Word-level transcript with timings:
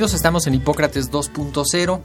Bienvenidos, 0.00 0.16
estamos 0.16 0.46
en 0.46 0.54
Hipócrates 0.54 1.12
2.0. 1.12 2.00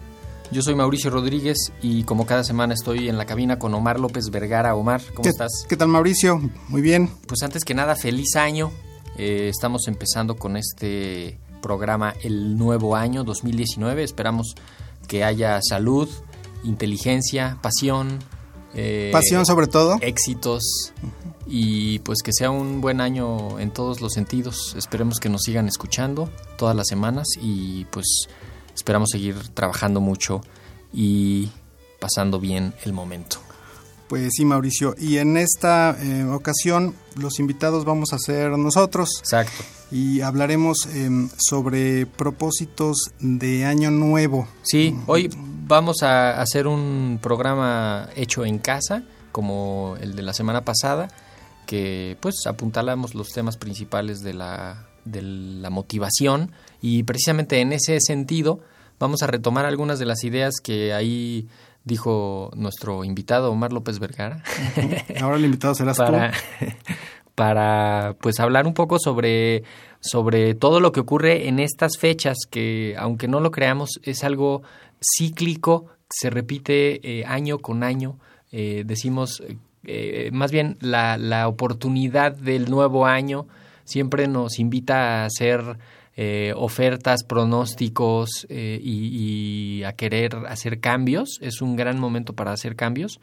Yo 0.52 0.62
soy 0.62 0.76
Mauricio 0.76 1.10
Rodríguez 1.12 1.72
y 1.82 2.04
como 2.04 2.26
cada 2.26 2.44
semana 2.44 2.74
estoy 2.74 3.08
en 3.08 3.18
la 3.18 3.26
cabina 3.26 3.58
con 3.58 3.74
Omar 3.74 4.02
López 4.02 4.30
Vergara. 4.32 4.76
Omar, 4.76 5.02
¿cómo 5.12 5.22
¿Qué, 5.22 5.30
estás? 5.30 5.66
¿Qué 5.70 5.78
tal 5.78 5.88
Mauricio? 5.88 6.42
Muy 6.68 6.82
bien. 6.82 7.10
Pues 7.26 7.42
antes 7.42 7.64
que 7.64 7.74
nada, 7.74 7.96
feliz 7.96 8.36
año. 8.36 8.74
Eh, 9.18 9.48
estamos 9.48 9.88
empezando 9.88 10.36
con 10.36 10.58
este 10.58 11.40
programa 11.62 12.14
el 12.22 12.58
nuevo 12.58 12.98
año 12.98 13.24
2019. 13.24 14.04
Esperamos 14.04 14.56
que 15.08 15.24
haya 15.24 15.62
salud, 15.62 16.10
inteligencia, 16.66 17.60
pasión. 17.62 18.20
Eh, 18.76 19.10
Pasión 19.12 19.46
sobre 19.46 19.68
todo. 19.68 19.98
Éxitos 20.02 20.94
y 21.48 22.00
pues 22.00 22.20
que 22.24 22.32
sea 22.34 22.50
un 22.50 22.82
buen 22.82 23.02
año 23.02 23.60
en 23.60 23.72
todos 23.72 24.02
los 24.02 24.14
sentidos. 24.14 24.76
Esperemos 24.78 25.20
que 25.20 25.30
nos 25.30 25.42
sigan 25.44 25.68
escuchando 25.68 26.30
todas 26.58 26.76
las 26.76 26.88
semanas 26.88 27.28
y 27.42 27.86
pues 27.86 28.28
esperamos 28.74 29.10
seguir 29.12 29.36
trabajando 29.54 30.02
mucho 30.02 30.42
y 30.92 31.50
pasando 32.00 32.40
bien 32.40 32.74
el 32.84 32.94
momento. 32.94 33.38
Pues 34.08 34.34
sí, 34.36 34.46
Mauricio. 34.46 34.96
Y 35.00 35.18
en 35.18 35.36
esta 35.38 35.98
eh, 36.00 36.24
ocasión 36.26 36.96
los 37.16 37.40
invitados 37.40 37.86
vamos 37.86 38.14
a 38.14 38.20
ser 38.20 38.52
nosotros 38.52 39.10
Exacto. 39.20 39.64
y 39.92 40.22
hablaremos 40.22 40.88
em, 40.94 41.30
sobre 41.38 42.06
propósitos 42.06 43.12
de 43.20 43.66
año 43.66 43.90
nuevo. 43.90 44.48
Sí, 44.62 44.96
hoy 45.08 45.30
vamos 45.68 46.04
a 46.04 46.42
hacer 46.42 46.68
un 46.68 47.20
programa 47.22 48.10
hecho 48.16 48.46
en 48.46 48.60
casa, 48.60 49.04
como 49.32 49.98
el 50.00 50.16
de 50.16 50.22
la 50.22 50.34
semana 50.34 50.64
pasada, 50.64 51.08
que 51.66 52.18
pues 52.20 52.36
apuntalamos 52.48 53.16
los 53.16 53.30
temas 53.30 53.58
principales 53.58 54.22
de 54.22 54.34
la, 54.34 54.86
de 55.04 55.22
la 55.22 55.70
motivación 55.70 56.52
y 56.82 57.04
precisamente 57.04 57.60
en 57.60 57.74
ese 57.74 58.00
sentido 58.00 58.60
vamos 59.00 59.24
a 59.24 59.28
retomar 59.28 59.66
algunas 59.66 60.00
de 60.00 60.06
las 60.06 60.24
ideas 60.24 60.56
que 60.64 60.94
ahí 60.94 61.48
dijo 61.84 62.52
nuestro 62.56 63.04
invitado 63.04 63.52
Omar 63.52 63.74
López 63.74 64.00
Vergara. 64.00 64.44
Ahora 65.22 65.38
el 65.38 65.46
invitado 65.46 65.76
serás 65.76 65.98
para, 65.98 66.32
tú. 66.32 66.66
Para 67.36 68.16
pues 68.22 68.40
hablar 68.40 68.66
un 68.66 68.74
poco 68.74 68.98
sobre, 68.98 69.64
sobre 70.00 70.56
todo 70.56 70.80
lo 70.80 70.92
que 70.92 71.02
ocurre 71.02 71.48
en 71.48 71.60
estas 71.60 71.98
fechas 71.98 72.38
que 72.50 72.96
aunque 72.98 73.28
no 73.28 73.42
lo 73.42 73.52
creamos 73.52 74.00
es 74.04 74.24
algo 74.24 74.64
cíclico, 75.02 75.88
se 76.10 76.30
repite 76.30 77.20
eh, 77.20 77.26
año 77.26 77.60
con 77.60 77.84
año, 77.84 78.18
eh, 78.52 78.84
decimos 78.86 79.44
eh, 79.84 80.30
más 80.32 80.52
bien 80.52 80.78
la, 80.80 81.18
la 81.18 81.48
oportunidad 81.48 82.32
del 82.32 82.70
nuevo 82.70 83.06
año 83.06 83.48
siempre 83.84 84.28
nos 84.28 84.58
invita 84.58 85.22
a 85.22 85.26
hacer 85.26 85.78
ofertas, 86.56 87.26
pronósticos 87.26 88.48
y, 88.50 89.80
y 89.80 89.84
a 89.84 89.92
querer 89.92 90.34
hacer 90.48 90.80
cambios. 90.80 91.40
Es 91.42 91.62
un 91.62 91.76
gran 91.76 92.00
momento 92.00 92.32
para 92.32 92.54
hacer 92.54 92.78
cambios, 92.78 93.20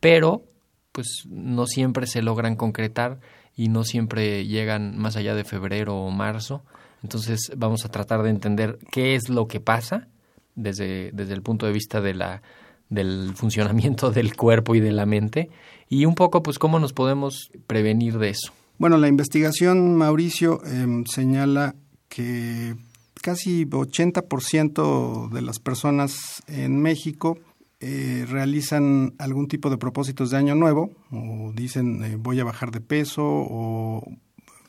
pero 0.00 0.42
pues 0.90 1.24
no 1.28 1.66
siempre 1.66 2.08
se 2.08 2.20
logran 2.20 2.56
concretar 2.56 3.20
y 3.56 3.68
no 3.68 3.84
siempre 3.84 4.46
llegan 4.46 4.96
más 4.98 5.16
allá 5.16 5.34
de 5.34 5.44
febrero 5.44 5.96
o 5.96 6.10
marzo. 6.10 6.62
Entonces 7.02 7.52
vamos 7.56 7.84
a 7.84 7.90
tratar 7.90 8.22
de 8.22 8.30
entender 8.30 8.78
qué 8.90 9.14
es 9.14 9.28
lo 9.28 9.48
que 9.48 9.60
pasa 9.60 10.08
desde, 10.54 11.10
desde 11.12 11.34
el 11.34 11.42
punto 11.42 11.66
de 11.66 11.72
vista 11.72 12.00
de 12.00 12.14
la, 12.14 12.42
del 12.88 13.32
funcionamiento 13.34 14.10
del 14.12 14.36
cuerpo 14.36 14.74
y 14.74 14.80
de 14.80 14.92
la 14.92 15.06
mente 15.06 15.50
y 15.88 16.04
un 16.04 16.14
poco 16.14 16.42
pues 16.42 16.58
cómo 16.58 16.78
nos 16.78 16.92
podemos 16.92 17.50
prevenir 17.66 18.18
de 18.18 18.30
eso. 18.30 18.52
Bueno, 18.78 18.96
la 18.96 19.08
investigación, 19.08 19.94
Mauricio, 19.96 20.64
em, 20.64 21.04
señala 21.04 21.74
que 22.08 22.74
casi 23.22 23.64
80% 23.64 25.28
de 25.28 25.42
las 25.42 25.58
personas 25.60 26.42
en 26.48 26.80
México 26.80 27.38
eh, 27.84 28.24
realizan 28.28 29.14
algún 29.18 29.48
tipo 29.48 29.68
de 29.68 29.76
propósitos 29.76 30.30
de 30.30 30.36
año 30.36 30.54
nuevo, 30.54 30.92
o 31.10 31.52
dicen 31.52 32.04
eh, 32.04 32.16
voy 32.16 32.38
a 32.38 32.44
bajar 32.44 32.70
de 32.70 32.80
peso, 32.80 33.24
o 33.24 34.06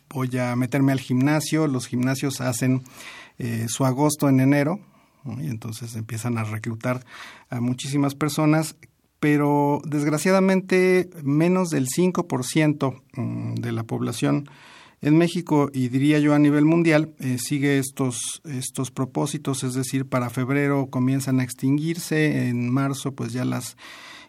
voy 0.09 0.35
a 0.39 0.55
meterme 0.55 0.91
al 0.91 0.99
gimnasio. 0.99 1.67
Los 1.67 1.85
gimnasios 1.85 2.41
hacen 2.41 2.81
eh, 3.37 3.67
su 3.67 3.85
agosto 3.85 4.29
en 4.29 4.39
enero, 4.39 4.79
y 5.39 5.47
entonces 5.47 5.95
empiezan 5.95 6.39
a 6.39 6.43
reclutar 6.43 7.05
a 7.51 7.61
muchísimas 7.61 8.15
personas 8.15 8.75
pero 9.19 9.79
desgraciadamente 9.85 11.09
menos 11.23 11.69
del 11.69 11.87
5% 11.87 13.01
mm, 13.13 13.53
de 13.53 13.71
la 13.71 13.83
población 13.83 14.49
en 15.03 15.17
México 15.17 15.69
y 15.73 15.89
diría 15.89 16.17
yo 16.19 16.33
a 16.33 16.39
nivel 16.39 16.63
mundial 16.63 17.13
eh, 17.19 17.37
sigue 17.37 17.77
estos 17.77 18.41
estos 18.45 18.89
propósitos, 18.89 19.63
es 19.63 19.73
decir, 19.73 20.05
para 20.05 20.29
febrero 20.29 20.87
comienzan 20.89 21.41
a 21.41 21.43
extinguirse, 21.43 22.47
en 22.47 22.71
marzo 22.71 23.13
pues 23.13 23.33
ya 23.33 23.43
las 23.43 23.75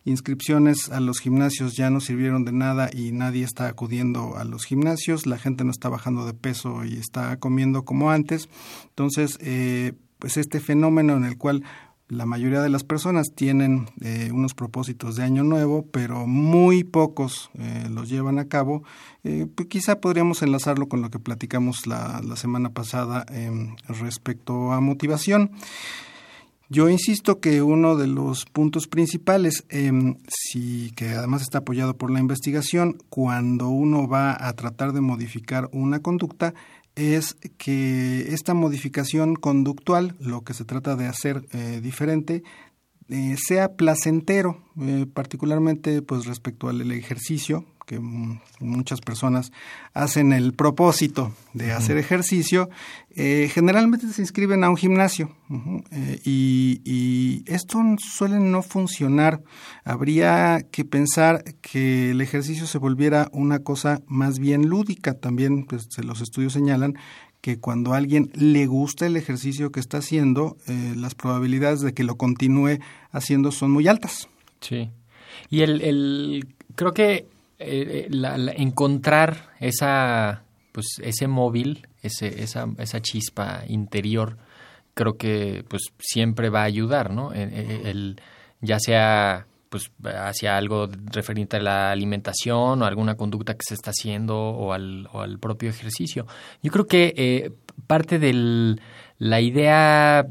inscripciones 0.05 0.91
a 0.91 0.99
los 0.99 1.21
gimnasios 1.21 1.77
ya 1.77 1.91
no 1.91 2.01
sirvieron 2.01 2.45
de 2.45 2.53
nada 2.53 2.91
y 2.93 3.13
nadie 3.13 3.45
está 3.45 3.69
acudiendo 3.69 4.37
a 4.37 4.45
los 4.45 4.65
gimnasios, 4.65 5.27
la 5.27 5.39
gente 5.39 5.65
no 5.65 5.71
está 5.71 5.89
bajando 5.89 6.27
de 6.27 6.35
peso 6.35 6.85
y 6.85 6.95
está 6.95 7.39
comiendo 7.39 7.85
como 7.85 8.11
antes, 8.11 8.49
entonces 8.89 9.39
eh, 9.41 9.93
pues 10.19 10.37
este 10.37 10.59
fenómeno 10.59 11.17
en 11.17 11.25
el 11.25 11.39
cual 11.39 11.63
la 12.09 12.27
mayoría 12.27 12.61
de 12.61 12.69
las 12.69 12.85
personas 12.85 13.33
tienen 13.35 13.89
eh, 14.01 14.31
unos 14.33 14.55
propósitos 14.55 15.17
de 15.17 15.25
año 15.25 15.43
nuevo, 15.43 15.87
pero 15.91 16.27
muy 16.27 16.85
pocos 16.85 17.51
eh, 17.59 17.87
los 17.91 18.09
llevan 18.09 18.39
a 18.39 18.49
cabo. 18.49 18.83
Eh, 19.23 19.47
pues 19.55 19.69
quizá 19.69 20.01
podríamos 20.01 20.43
enlazarlo 20.43 20.89
con 20.89 21.01
lo 21.03 21.11
que 21.11 21.19
platicamos 21.19 21.87
la, 21.87 22.21
la 22.23 22.37
semana 22.37 22.71
pasada 22.71 23.25
respecto 23.89 24.73
a 24.73 24.81
motivación. 24.81 25.51
Yo 26.71 26.89
insisto 26.89 27.41
que 27.41 27.61
uno 27.61 27.95
de 27.95 28.07
los 28.07 28.47
puntos 28.47 28.89
principales, 28.89 29.65
eh, 29.69 29.93
sí, 30.29 30.93
que 30.97 31.11
además 31.11 31.43
está 31.43 31.59
apoyado 31.59 31.97
por 31.97 32.11
la 32.11 32.21
investigación, 32.21 32.97
cuando 33.11 33.69
uno 33.69 34.09
va 34.09 34.37
a 34.49 34.53
tratar 34.55 34.93
de 34.93 35.03
modificar 35.03 35.69
una 35.73 36.01
conducta, 36.01 36.55
es 36.97 37.37
que 37.59 38.33
esta 38.33 38.55
modificación 38.55 39.35
conductual, 39.35 40.15
lo 40.21 40.43
que 40.43 40.55
se 40.55 40.65
trata 40.65 40.97
de 40.97 41.07
hacer 41.07 41.47
eh, 41.53 41.81
diferente, 41.83 42.43
eh, 43.09 43.37
sea 43.37 43.77
placentero, 43.77 44.63
eh, 44.81 45.07
particularmente 45.13 46.03
pues 46.03 46.27
respecto 46.27 46.69
al 46.69 46.91
ejercicio, 46.93 47.67
que 47.87 48.01
muchas 48.61 49.01
personas 49.01 49.53
hacen 49.93 50.33
el 50.33 50.55
propósito 50.55 51.33
de 51.53 51.73
hacer 51.73 51.99
ejercicio, 51.99 52.71
eh, 53.11 53.51
generalmente 53.53 54.09
se 54.09 54.23
inscriben 54.23 54.65
a 54.65 54.71
un 54.71 54.77
gimnasio 54.77 55.31
uh 55.49 55.55
-huh, 55.55 55.85
eh, 55.91 56.21
y, 56.25 56.81
y, 56.85 57.45
esto 57.47 57.79
suele 57.99 58.41
no 58.41 58.63
funcionar. 58.63 59.43
Habría 59.85 60.67
que 60.71 60.85
pensar 60.85 61.45
que 61.61 62.11
el 62.11 62.21
ejercicio 62.21 62.67
se 62.67 62.79
volviera 62.79 63.29
una 63.33 63.61
cosa 63.61 64.01
más 64.07 64.39
bien 64.39 64.69
lúdica. 64.69 65.15
También 65.15 65.65
pues, 65.65 65.89
los 66.03 66.21
estudios 66.21 66.55
señalan 66.55 66.95
que 67.41 67.61
cuando 67.61 67.93
a 67.93 67.99
alguien 67.99 68.31
le 68.33 68.65
gusta 68.67 69.07
el 69.07 69.19
ejercicio 69.19 69.71
que 69.71 69.79
está 69.79 69.99
haciendo, 69.99 70.57
eh, 70.67 70.95
las 70.97 71.15
probabilidades 71.15 71.83
de 71.83 71.93
que 71.93 72.03
lo 72.03 72.17
continúe 72.17 72.79
haciendo 73.13 73.53
son 73.53 73.71
muy 73.71 73.87
altas. 73.87 74.29
Sí. 74.63 74.91
Y 75.51 75.61
el, 75.61 75.83
el 75.83 76.47
creo 76.75 76.95
que 76.95 77.27
eh, 77.59 78.07
la, 78.11 78.37
la, 78.39 78.53
encontrar 78.53 79.51
esa 79.61 80.43
pues 80.73 80.87
ese 81.03 81.29
móvil 81.29 81.87
ese, 82.03 82.43
esa, 82.43 82.67
esa 82.79 83.01
chispa 83.01 83.63
interior 83.69 84.39
creo 84.95 85.17
que 85.17 85.65
pues 85.69 85.93
siempre 85.99 86.51
va 86.51 86.63
a 86.63 86.65
ayudar 86.65 87.13
no 87.13 87.33
el, 87.33 87.53
el, 87.53 88.21
ya 88.61 88.79
sea 88.79 89.47
pues 89.75 89.91
hacia 90.05 90.57
algo 90.57 90.89
referente 91.13 91.57
a 91.57 91.61
la 91.61 91.91
alimentación 91.91 92.81
o 92.81 92.85
alguna 92.87 93.17
conducta 93.17 93.55
que 93.55 93.65
se 93.67 93.75
está 93.75 93.91
haciendo 93.91 94.39
o 94.39 94.73
al, 94.73 95.09
o 95.13 95.21
al 95.21 95.41
propio 95.41 95.69
ejercicio. 95.69 96.29
Yo 96.63 96.71
creo 96.71 96.87
que 96.87 97.13
eh, 97.17 97.51
parte 97.89 98.21
de 98.21 98.77
la 99.19 99.41
idea 99.41 100.25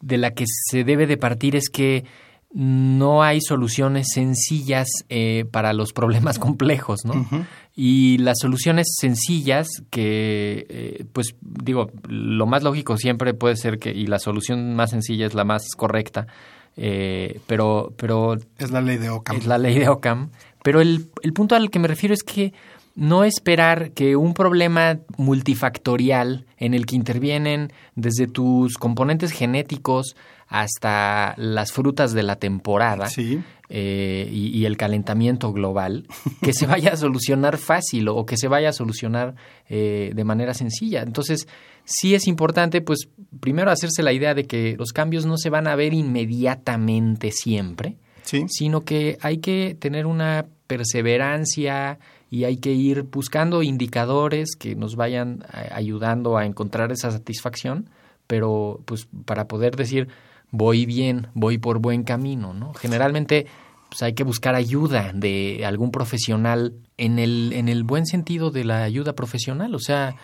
de 0.00 0.18
la 0.18 0.32
que 0.32 0.46
se 0.48 0.82
debe 0.82 1.06
de 1.06 1.16
partir 1.16 1.54
es 1.54 1.70
que 1.70 2.06
no 2.50 3.22
hay 3.22 3.40
soluciones 3.40 4.08
sencillas 4.12 4.88
eh, 5.08 5.44
para 5.50 5.72
los 5.72 5.92
problemas 5.92 6.38
complejos, 6.38 7.04
¿no? 7.04 7.26
Y 7.76 8.18
las 8.18 8.38
soluciones 8.40 8.86
sencillas 8.98 9.68
que, 9.90 10.66
eh, 10.68 11.04
pues 11.12 11.36
digo, 11.40 11.90
lo 12.08 12.46
más 12.46 12.62
lógico 12.62 12.96
siempre 12.96 13.34
puede 13.34 13.56
ser 13.56 13.78
que, 13.78 13.90
y 13.90 14.06
la 14.06 14.18
solución 14.18 14.74
más 14.74 14.90
sencilla 14.90 15.26
es 15.26 15.34
la 15.34 15.44
más 15.44 15.68
correcta, 15.76 16.26
eh, 16.76 17.40
pero, 17.46 17.92
pero... 17.96 18.36
Es 18.56 18.70
la 18.70 18.80
ley 18.80 18.96
de 18.96 19.10
Ockham. 19.10 19.36
Es 19.36 19.46
la 19.46 19.58
ley 19.58 19.78
de 19.78 19.88
Ockham. 19.88 20.30
Pero 20.62 20.80
el, 20.80 21.10
el 21.22 21.32
punto 21.32 21.54
al 21.54 21.70
que 21.70 21.78
me 21.78 21.88
refiero 21.88 22.14
es 22.14 22.22
que 22.22 22.52
no 22.98 23.22
esperar 23.22 23.92
que 23.92 24.16
un 24.16 24.34
problema 24.34 24.98
multifactorial 25.16 26.46
en 26.56 26.74
el 26.74 26.84
que 26.84 26.96
intervienen 26.96 27.72
desde 27.94 28.26
tus 28.26 28.76
componentes 28.76 29.30
genéticos 29.30 30.16
hasta 30.48 31.34
las 31.36 31.70
frutas 31.70 32.12
de 32.12 32.24
la 32.24 32.36
temporada 32.36 33.08
eh, 33.68 34.28
y, 34.32 34.64
el 34.64 34.76
calentamiento 34.76 35.52
global, 35.52 36.08
que 36.42 36.52
se 36.52 36.66
vaya 36.66 36.94
a 36.94 36.96
solucionar 36.96 37.56
fácil 37.56 38.08
o 38.08 38.26
que 38.26 38.36
se 38.36 38.48
vaya 38.48 38.70
a 38.70 38.72
solucionar 38.72 39.36
eh, 39.68 40.10
de 40.12 40.24
manera 40.24 40.52
sencilla. 40.52 41.02
Entonces, 41.02 41.46
sí 41.84 42.16
es 42.16 42.26
importante, 42.26 42.80
pues, 42.80 43.08
primero 43.38 43.70
hacerse 43.70 44.02
la 44.02 44.12
idea 44.12 44.34
de 44.34 44.48
que 44.48 44.74
los 44.76 44.92
cambios 44.92 45.24
no 45.24 45.36
se 45.36 45.50
van 45.50 45.68
a 45.68 45.76
ver 45.76 45.94
inmediatamente 45.94 47.30
siempre, 47.30 47.96
sino 48.48 48.84
que 48.84 49.18
hay 49.20 49.38
que 49.38 49.76
tener 49.78 50.04
una 50.04 50.46
perseverancia 50.66 51.98
y 52.30 52.44
hay 52.44 52.58
que 52.58 52.72
ir 52.72 53.02
buscando 53.04 53.62
indicadores 53.62 54.56
que 54.56 54.74
nos 54.74 54.96
vayan 54.96 55.44
eh, 55.54 55.68
ayudando 55.72 56.36
a 56.36 56.46
encontrar 56.46 56.92
esa 56.92 57.10
satisfacción, 57.10 57.90
pero 58.26 58.80
pues 58.84 59.08
para 59.24 59.48
poder 59.48 59.76
decir, 59.76 60.08
voy 60.50 60.86
bien, 60.86 61.28
voy 61.34 61.58
por 61.58 61.78
buen 61.78 62.04
camino, 62.04 62.52
¿no? 62.52 62.74
Generalmente 62.74 63.46
pues 63.88 64.02
hay 64.02 64.12
que 64.12 64.24
buscar 64.24 64.54
ayuda 64.54 65.12
de 65.14 65.64
algún 65.64 65.90
profesional 65.90 66.74
en 66.98 67.18
el, 67.18 67.52
en 67.54 67.68
el 67.68 67.84
buen 67.84 68.04
sentido 68.06 68.50
de 68.50 68.64
la 68.64 68.82
ayuda 68.82 69.14
profesional, 69.14 69.74
o 69.74 69.78
sea, 69.78 70.16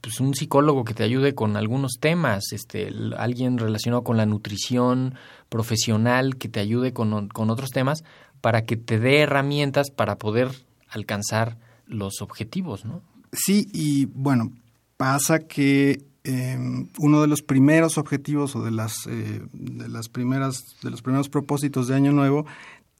pues 0.00 0.20
un 0.20 0.34
psicólogo 0.34 0.84
que 0.84 0.94
te 0.94 1.02
ayude 1.02 1.34
con 1.34 1.56
algunos 1.58 1.98
temas, 2.00 2.52
este, 2.52 2.90
alguien 3.18 3.58
relacionado 3.58 4.02
con 4.02 4.16
la 4.16 4.24
nutrición 4.24 5.14
profesional 5.50 6.36
que 6.36 6.48
te 6.48 6.60
ayude 6.60 6.94
con, 6.94 7.28
con 7.28 7.50
otros 7.50 7.70
temas 7.70 8.04
para 8.40 8.62
que 8.62 8.76
te 8.78 8.98
dé 8.98 9.20
herramientas 9.20 9.90
para 9.90 10.16
poder 10.16 10.48
alcanzar 10.90 11.58
los 11.86 12.20
objetivos, 12.20 12.84
¿no? 12.84 13.02
Sí, 13.32 13.68
y 13.72 14.06
bueno, 14.06 14.52
pasa 14.96 15.40
que 15.40 16.10
Em, 16.22 16.88
uno 16.98 17.22
de 17.22 17.28
los 17.28 17.40
primeros 17.40 17.96
objetivos 17.96 18.54
o 18.54 18.62
de 18.62 18.70
las, 18.70 19.06
eh, 19.06 19.40
de 19.54 19.88
las 19.88 20.10
primeras, 20.10 20.76
de 20.82 20.90
los 20.90 21.00
primeros 21.00 21.30
propósitos 21.30 21.88
de 21.88 21.94
Año 21.94 22.12
Nuevo 22.12 22.44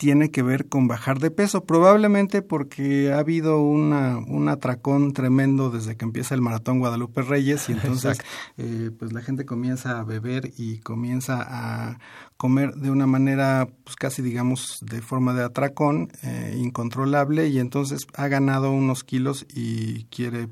tiene 0.00 0.30
que 0.30 0.42
ver 0.42 0.66
con 0.66 0.88
bajar 0.88 1.18
de 1.18 1.30
peso, 1.30 1.64
probablemente 1.64 2.40
porque 2.40 3.12
ha 3.12 3.18
habido 3.18 3.60
una, 3.60 4.16
un 4.16 4.48
atracón 4.48 5.12
tremendo 5.12 5.68
desde 5.68 5.94
que 5.98 6.06
empieza 6.06 6.34
el 6.34 6.40
maratón 6.40 6.78
Guadalupe 6.78 7.20
Reyes 7.20 7.68
y 7.68 7.72
entonces 7.72 8.18
eh, 8.56 8.92
pues 8.98 9.12
la 9.12 9.20
gente 9.20 9.44
comienza 9.44 10.00
a 10.00 10.04
beber 10.04 10.52
y 10.56 10.78
comienza 10.78 11.46
a 11.46 11.98
comer 12.38 12.76
de 12.76 12.90
una 12.90 13.06
manera 13.06 13.68
pues 13.84 13.94
casi 13.96 14.22
digamos 14.22 14.78
de 14.80 15.02
forma 15.02 15.34
de 15.34 15.44
atracón 15.44 16.10
eh, 16.22 16.56
incontrolable 16.56 17.48
y 17.48 17.58
entonces 17.58 18.06
ha 18.14 18.26
ganado 18.28 18.70
unos 18.70 19.04
kilos 19.04 19.44
y 19.52 20.04
quiere 20.04 20.48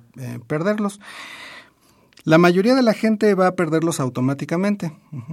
perderlos. 0.46 1.00
La 2.28 2.36
mayoría 2.36 2.74
de 2.74 2.82
la 2.82 2.92
gente 2.92 3.34
va 3.34 3.46
a 3.46 3.54
perderlos 3.54 4.00
automáticamente. 4.00 4.92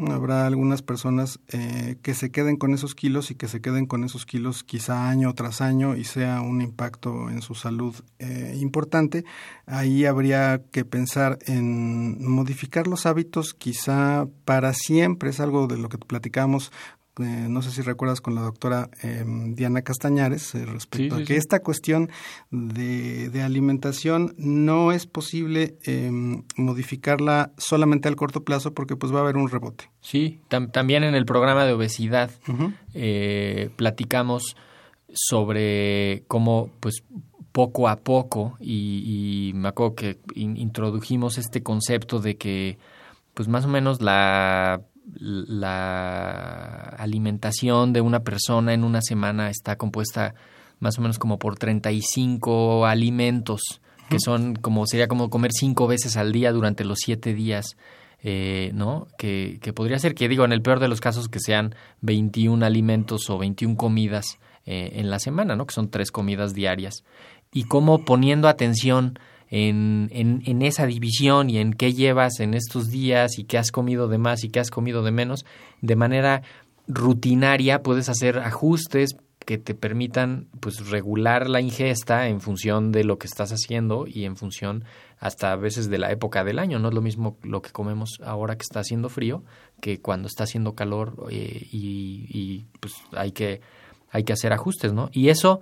Habrá 0.10 0.48
algunas 0.48 0.82
personas 0.82 1.42
eh, 1.50 1.98
que 2.02 2.14
se 2.14 2.32
queden 2.32 2.56
con 2.56 2.74
esos 2.74 2.96
kilos 2.96 3.32
y 3.32 3.36
que 3.36 3.50
se 3.50 3.60
queden 3.60 3.86
con 3.86 4.06
esos 4.06 4.26
kilos 4.26 4.64
quizá 4.64 5.10
año 5.10 5.34
tras 5.34 5.60
año 5.60 5.98
y 5.98 6.06
sea 6.06 6.40
un 6.40 6.62
impacto 6.62 7.30
en 7.30 7.42
su 7.42 7.54
salud 7.54 7.94
eh, 8.20 8.56
importante. 8.62 9.26
Ahí 9.66 10.06
habría 10.06 10.62
que 10.72 10.86
pensar 10.86 11.38
en 11.48 12.26
modificar 12.26 12.88
los 12.88 13.06
hábitos 13.06 13.54
quizá 13.54 14.28
para 14.46 14.72
siempre. 14.72 15.32
Es 15.32 15.42
algo 15.42 15.68
de 15.68 15.78
lo 15.78 15.90
que 15.90 15.98
platicamos 15.98 16.72
eh, 17.20 17.48
no 17.50 17.62
sé 17.62 17.72
si 17.72 17.82
recuerdas 17.82 18.20
con 18.20 18.36
la 18.36 18.42
doctora 18.42 18.90
em, 19.02 19.56
Diana 19.56 19.82
Castañares 19.84 20.54
eh, 20.54 20.66
respecto 20.66 21.16
a 21.16 21.24
que 21.24 21.38
esta 21.38 21.62
cuestión 21.62 22.10
de, 22.52 23.42
alimentación 23.42 24.34
no 24.38 24.92
es 24.92 25.06
posible 25.08 25.78
em, 25.84 26.44
modificarla 26.58 27.54
solamente 27.58 28.08
al 28.08 28.16
corto 28.16 28.44
plazo 28.44 28.74
porque 28.74 28.96
pues 28.98 29.14
va 29.14 29.20
a 29.20 29.22
haber 29.22 29.38
un 29.38 29.50
rebote. 29.50 29.90
Sí, 30.02 30.42
también 30.50 31.04
en 31.04 31.16
el 31.16 31.26
programa 31.26 31.66
de 31.66 31.74
obesidad 31.74 32.32
eh, 32.94 33.70
platicamos 33.78 34.58
sobre 35.14 36.24
cómo 36.28 36.70
pues 36.80 37.04
poco 37.54 37.88
a 37.88 37.98
poco 37.98 38.58
y, 38.60 39.52
y 39.52 39.54
me 39.54 39.70
acuerdo 39.70 39.96
que 39.96 40.20
introdujimos 40.36 41.38
este 41.38 41.64
concepto 41.64 42.20
de 42.20 42.36
que 42.36 42.78
pues 43.34 43.48
más 43.48 43.64
o 43.64 43.70
menos 43.70 44.02
la 44.02 44.82
la 45.14 46.96
alimentación 46.98 47.94
de 47.94 48.02
una 48.02 48.22
persona 48.22 48.74
en 48.74 48.84
una 48.84 49.02
semana 49.02 49.50
está 49.50 49.78
compuesta 49.78 50.34
más 50.80 50.98
o 50.98 51.02
menos 51.02 51.20
como 51.20 51.40
por 51.40 51.58
35 51.58 52.86
alimentos, 52.86 53.82
que 54.10 54.20
son 54.20 54.56
como 54.56 54.86
sería 54.88 55.08
como 55.08 55.30
comer 55.30 55.52
cinco 55.54 55.88
veces 55.88 56.18
al 56.18 56.32
día 56.32 56.52
durante 56.52 56.84
los 56.84 57.00
siete 57.04 57.34
días. 57.34 57.78
Eh, 58.28 58.72
¿no? 58.74 59.08
Que, 59.20 59.60
que, 59.62 59.72
podría 59.72 60.00
ser 60.00 60.16
que, 60.16 60.28
digo, 60.28 60.46
en 60.46 60.52
el 60.52 60.64
peor 60.64 60.80
de 60.80 60.88
los 60.88 61.00
casos, 61.00 61.30
que 61.30 61.40
sean 61.40 61.76
21 62.02 62.66
alimentos 62.66 63.30
o 63.30 63.38
21 63.38 63.78
comidas 63.78 64.40
eh, 64.66 64.94
en 65.00 65.12
la 65.12 65.20
semana, 65.20 65.56
¿no? 65.56 65.68
Que 65.68 65.76
son 65.76 65.92
tres 65.92 66.10
comidas 66.10 66.56
diarias. 66.56 67.04
Y 67.54 67.66
cómo 67.66 68.04
poniendo 68.04 68.48
atención 68.48 69.20
en, 69.58 70.42
en, 70.46 70.62
esa 70.62 70.86
división 70.86 71.50
y 71.50 71.60
en 71.60 71.72
qué 71.74 71.94
llevas 71.94 72.42
en 72.42 72.54
estos 72.54 72.90
días 72.90 73.40
y 73.40 73.46
qué 73.46 73.58
has 73.58 73.72
comido 73.72 74.10
de 74.10 74.18
más 74.18 74.44
y 74.44 74.50
qué 74.50 74.60
has 74.60 74.70
comido 74.70 75.02
de 75.02 75.12
menos, 75.12 75.46
de 75.82 75.96
manera 75.96 76.42
rutinaria 76.90 77.82
puedes 77.82 78.10
hacer 78.10 78.38
ajustes 78.40 79.16
que 79.46 79.58
te 79.58 79.74
permitan 79.74 80.50
pues 80.60 80.90
regular 80.90 81.50
la 81.50 81.62
ingesta 81.62 82.28
en 82.28 82.42
función 82.42 82.92
de 82.92 83.06
lo 83.06 83.18
que 83.18 83.28
estás 83.28 83.52
haciendo 83.52 84.08
y 84.08 84.26
en 84.26 84.36
función 84.36 84.84
hasta 85.20 85.54
a 85.54 85.56
veces 85.56 85.90
de 85.90 86.00
la 86.00 86.12
época 86.12 86.44
del 86.44 86.60
año. 86.60 86.80
No 86.80 86.90
es 86.90 86.94
lo 86.94 87.02
mismo 87.02 87.38
lo 87.42 87.62
que 87.62 87.72
comemos 87.72 88.20
ahora 88.26 88.58
que 88.58 88.64
está 88.64 88.82
haciendo 88.82 89.08
frío 89.08 89.44
que 89.80 90.02
cuando 90.02 90.28
está 90.28 90.44
haciendo 90.44 90.76
calor 90.76 91.28
eh, 91.32 91.66
y, 91.72 92.28
y, 92.30 92.66
pues 92.82 92.96
hay 93.14 93.32
que, 93.32 93.62
hay 94.10 94.24
que 94.24 94.34
hacer 94.34 94.52
ajustes, 94.52 94.92
¿no? 94.92 95.10
Y 95.14 95.30
eso 95.30 95.62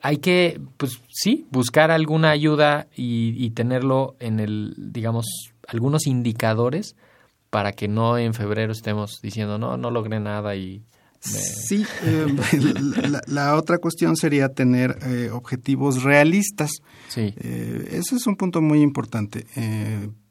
hay 0.00 0.18
que, 0.18 0.60
pues 0.76 1.00
sí, 1.10 1.46
buscar 1.50 1.90
alguna 1.90 2.30
ayuda 2.30 2.88
y, 2.96 3.50
tenerlo 3.50 4.16
en 4.20 4.40
el, 4.40 4.74
digamos, 4.76 5.26
algunos 5.68 6.06
indicadores 6.06 6.96
para 7.50 7.72
que 7.72 7.88
no 7.88 8.16
en 8.16 8.32
febrero 8.32 8.72
estemos 8.72 9.20
diciendo, 9.22 9.58
no, 9.58 9.76
no 9.76 9.90
logré 9.90 10.20
nada 10.20 10.56
y... 10.56 10.82
Sí, 11.20 11.86
eh, 12.02 12.26
la, 13.28 13.54
otra 13.54 13.78
cuestión 13.78 14.16
sería 14.16 14.48
tener 14.48 14.98
eh, 15.02 15.30
objetivos 15.30 16.02
realistas. 16.02 16.70
Sí. 17.08 17.32
Eh, 17.36 17.90
ese 17.92 18.16
es 18.16 18.26
un 18.26 18.34
punto 18.34 18.60
muy 18.60 18.80
importante. 18.80 19.46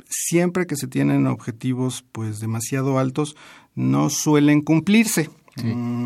siempre 0.10 0.66
que 0.66 0.76
se 0.76 0.88
tienen 0.88 1.28
objetivos 1.28 2.04
pues 2.12 2.42
demasiado 2.42 3.00
altos, 3.00 3.38
no 3.74 4.10
suelen 4.10 4.62
cumplirse. 4.62 5.30
Mm, 5.58 6.06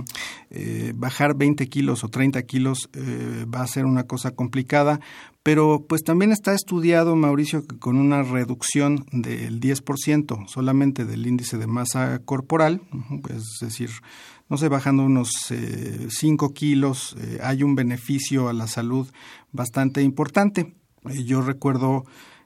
eh, 0.49 0.93
bajar 0.95 1.35
20 1.35 1.67
kilos 1.67 2.03
o 2.03 2.09
30 2.09 2.41
kilos 2.43 2.89
eh, 2.93 3.45
va 3.53 3.61
a 3.61 3.67
ser 3.67 3.85
una 3.85 4.05
cosa 4.05 4.31
complicada, 4.31 4.99
pero 5.43 5.85
pues 5.87 6.03
también 6.03 6.31
está 6.31 6.53
estudiado, 6.53 7.15
Mauricio, 7.15 7.65
que 7.67 7.77
con 7.77 7.97
una 7.97 8.23
reducción 8.23 9.05
del 9.11 9.59
10% 9.59 10.47
solamente 10.47 11.05
del 11.05 11.27
índice 11.27 11.57
de 11.57 11.67
masa 11.67 12.19
corporal, 12.25 12.81
es 13.29 13.43
decir, 13.61 13.91
no 14.49 14.57
sé, 14.57 14.67
bajando 14.67 15.03
unos 15.03 15.29
5 16.09 16.45
eh, 16.45 16.53
kilos, 16.53 17.15
hay 17.43 17.61
un 17.61 17.75
beneficio 17.75 18.49
a 18.49 18.53
la 18.53 18.67
salud 18.67 19.07
bastante 19.51 20.01
importante. 20.01 20.73
yo 21.03 21.41
recuerdo 21.41 22.05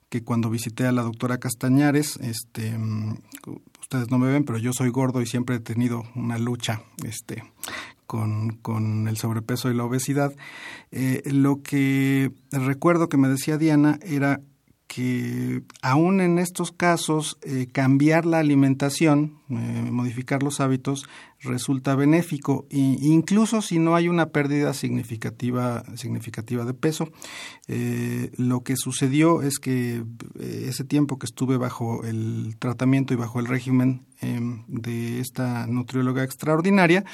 que 0.09 0.23
cuando 0.23 0.49
visité 0.49 0.85
a 0.85 0.91
la 0.91 1.03
doctora 1.03 1.37
Castañares, 1.37 2.17
este, 2.17 2.77
mm, 2.77 3.19
ustedes 3.89 4.11
no 4.11 4.19
me 4.19 4.31
ven, 4.31 4.43
pero 4.43 4.59
yo 4.59 4.71
soy 4.71 4.89
gordo 4.89 5.19
y 5.19 5.25
siempre 5.25 5.55
he 5.55 5.59
tenido 5.59 6.03
una 6.13 6.37
lucha 6.37 6.83
este, 7.03 7.43
con, 8.05 8.49
con 8.57 9.07
el 9.07 9.17
sobrepeso 9.17 9.71
y 9.71 9.73
la 9.73 9.83
obesidad. 9.83 10.31
Eh, 10.91 11.23
lo 11.25 11.63
que 11.63 12.31
recuerdo 12.51 13.09
que 13.09 13.17
me 13.17 13.29
decía 13.29 13.57
Diana 13.57 13.97
era 14.03 14.41
que 14.89 15.61
aún 15.83 16.19
en 16.19 16.39
estos 16.39 16.71
casos 16.71 17.37
eh, 17.43 17.67
cambiar 17.71 18.25
la 18.25 18.39
alimentación, 18.39 19.39
eh, 19.47 19.53
modificar 19.53 20.41
los 20.41 20.59
hábitos, 20.59 21.05
resulta 21.41 21.93
benéfico, 21.93 22.65
e 22.71 22.97
incluso 22.99 23.61
si 23.61 23.77
no 23.77 23.95
hay 23.95 24.09
una 24.09 24.29
pérdida 24.31 24.73
significativa, 24.73 25.83
significativa 25.95 26.65
de 26.65 26.73
peso. 26.73 27.07
Eh, 27.67 28.31
lo 28.35 28.63
que 28.63 28.75
sucedió 28.77 29.43
es 29.43 29.59
que 29.59 30.03
ese 30.39 30.83
tiempo 30.83 31.19
que 31.19 31.27
estuve 31.27 31.57
bajo 31.57 32.03
el 32.03 32.55
tratamiento 32.57 33.13
y 33.13 33.17
bajo 33.17 33.39
el 33.39 33.45
régimen 33.45 34.07
em, 34.21 34.63
de 34.67 35.19
esta 35.19 35.67
nutrióloga 35.67 36.23
extraordinaria, 36.23 37.05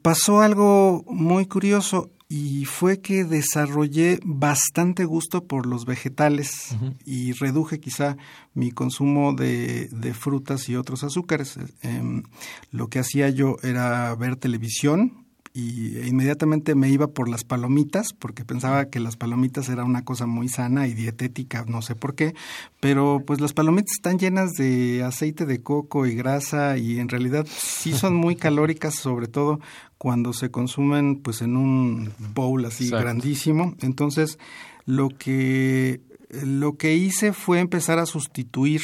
pasó 0.00 0.40
algo 0.40 1.04
muy 1.08 1.44
curioso 1.46 2.10
y 2.32 2.64
fue 2.64 3.00
que 3.00 3.24
desarrollé 3.24 4.20
bastante 4.24 5.04
gusto 5.04 5.48
por 5.48 5.66
los 5.66 5.84
vegetales 5.84 6.76
y 7.04 7.32
reduje 7.32 7.80
quizá 7.80 8.16
mi 8.54 8.70
consumo 8.70 9.32
de, 9.32 9.88
de 9.88 10.14
frutas 10.14 10.68
y 10.68 10.76
otros 10.76 11.02
azúcares. 11.02 11.58
Em, 11.82 12.22
lo 12.70 12.86
que 12.86 13.00
hacía 13.00 13.30
yo 13.30 13.56
era 13.64 14.14
ver 14.14 14.36
televisión, 14.36 15.26
y 15.52 15.98
inmediatamente 16.06 16.74
me 16.74 16.88
iba 16.88 17.08
por 17.08 17.28
las 17.28 17.42
palomitas 17.42 18.12
porque 18.12 18.44
pensaba 18.44 18.86
que 18.86 19.00
las 19.00 19.16
palomitas 19.16 19.68
era 19.68 19.84
una 19.84 20.04
cosa 20.04 20.26
muy 20.26 20.48
sana 20.48 20.86
y 20.86 20.94
dietética, 20.94 21.64
no 21.66 21.82
sé 21.82 21.96
por 21.96 22.14
qué, 22.14 22.34
pero 22.78 23.22
pues 23.26 23.40
las 23.40 23.52
palomitas 23.52 23.92
están 23.92 24.18
llenas 24.18 24.52
de 24.52 25.02
aceite 25.02 25.46
de 25.46 25.60
coco 25.62 26.06
y 26.06 26.14
grasa 26.14 26.78
y 26.78 27.00
en 27.00 27.08
realidad 27.08 27.46
sí 27.50 27.92
son 27.92 28.14
muy 28.14 28.36
calóricas, 28.36 28.94
sobre 28.94 29.26
todo 29.26 29.60
cuando 29.98 30.32
se 30.32 30.50
consumen 30.50 31.16
pues 31.16 31.42
en 31.42 31.56
un 31.56 32.12
bowl 32.34 32.64
así 32.64 32.88
grandísimo. 32.88 33.74
Entonces, 33.80 34.38
lo 34.86 35.08
que 35.08 36.00
lo 36.30 36.76
que 36.76 36.94
hice 36.94 37.32
fue 37.32 37.58
empezar 37.58 37.98
a 37.98 38.06
sustituir 38.06 38.82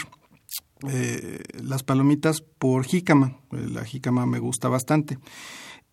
eh, 0.88 1.42
las 1.62 1.82
palomitas 1.82 2.42
por 2.42 2.84
jícama. 2.84 3.38
La 3.50 3.84
jícama 3.84 4.26
me 4.26 4.40
gusta 4.40 4.68
bastante. 4.68 5.18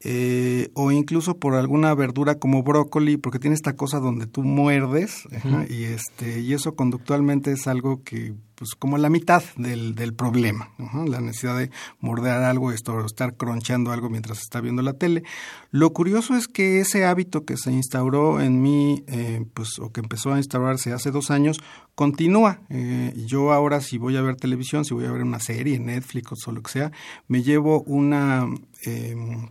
Eh, 0.06 0.70
o 0.74 0.92
incluso 0.92 1.38
por 1.38 1.56
alguna 1.56 1.94
verdura 1.96 2.36
como 2.36 2.62
brócoli, 2.62 3.16
porque 3.16 3.40
tiene 3.40 3.56
esta 3.56 3.78
cosa 3.78 4.00
donde 4.00 4.28
tú 4.28 4.44
muerdes 4.44 5.24
y 5.70 5.84
este 5.84 6.42
y 6.42 6.54
eso 6.54 6.76
conductualmente 6.76 7.54
es 7.54 7.68
algo 7.68 8.04
que 8.04 8.34
pues 8.56 8.76
como 8.76 8.98
la 8.98 9.10
mitad 9.10 9.44
del, 9.56 9.96
del 9.96 10.14
problema, 10.14 10.70
la 11.08 11.22
necesidad 11.22 11.58
de 11.58 11.72
morder 12.00 12.44
algo, 12.44 12.72
esto, 12.72 13.06
estar 13.06 13.36
cronchando 13.36 13.92
algo 13.92 14.10
mientras 14.10 14.40
está 14.40 14.62
viendo 14.62 14.82
la 14.82 14.94
tele. 14.94 15.24
Lo 15.72 15.92
curioso 15.92 16.36
es 16.36 16.48
que 16.48 16.80
ese 16.80 17.06
hábito 17.06 17.46
que 17.46 17.58
se 17.58 17.72
instauró 17.72 18.42
en 18.42 18.62
mí, 18.62 19.04
eh, 19.08 19.46
pues 19.54 19.80
o 19.80 19.92
que 19.92 20.02
empezó 20.02 20.34
a 20.34 20.38
instaurarse 20.38 20.94
hace 20.94 21.12
dos 21.12 21.32
años, 21.32 21.58
continúa. 21.96 22.62
Eh, 22.70 23.14
yo 23.26 23.52
ahora 23.54 23.82
si 23.82 23.98
voy 23.98 24.18
a 24.18 24.22
ver 24.22 24.36
televisión, 24.36 24.86
si 24.86 24.94
voy 24.94 25.06
a 25.06 25.12
ver 25.12 25.24
una 25.24 25.40
serie, 25.40 25.80
Netflix 25.80 26.48
o 26.48 26.52
lo 26.52 26.62
que 26.62 26.72
sea, 26.72 26.92
me 27.28 27.42
llevo 27.42 27.82
una 27.84 28.48
em, 28.86 29.50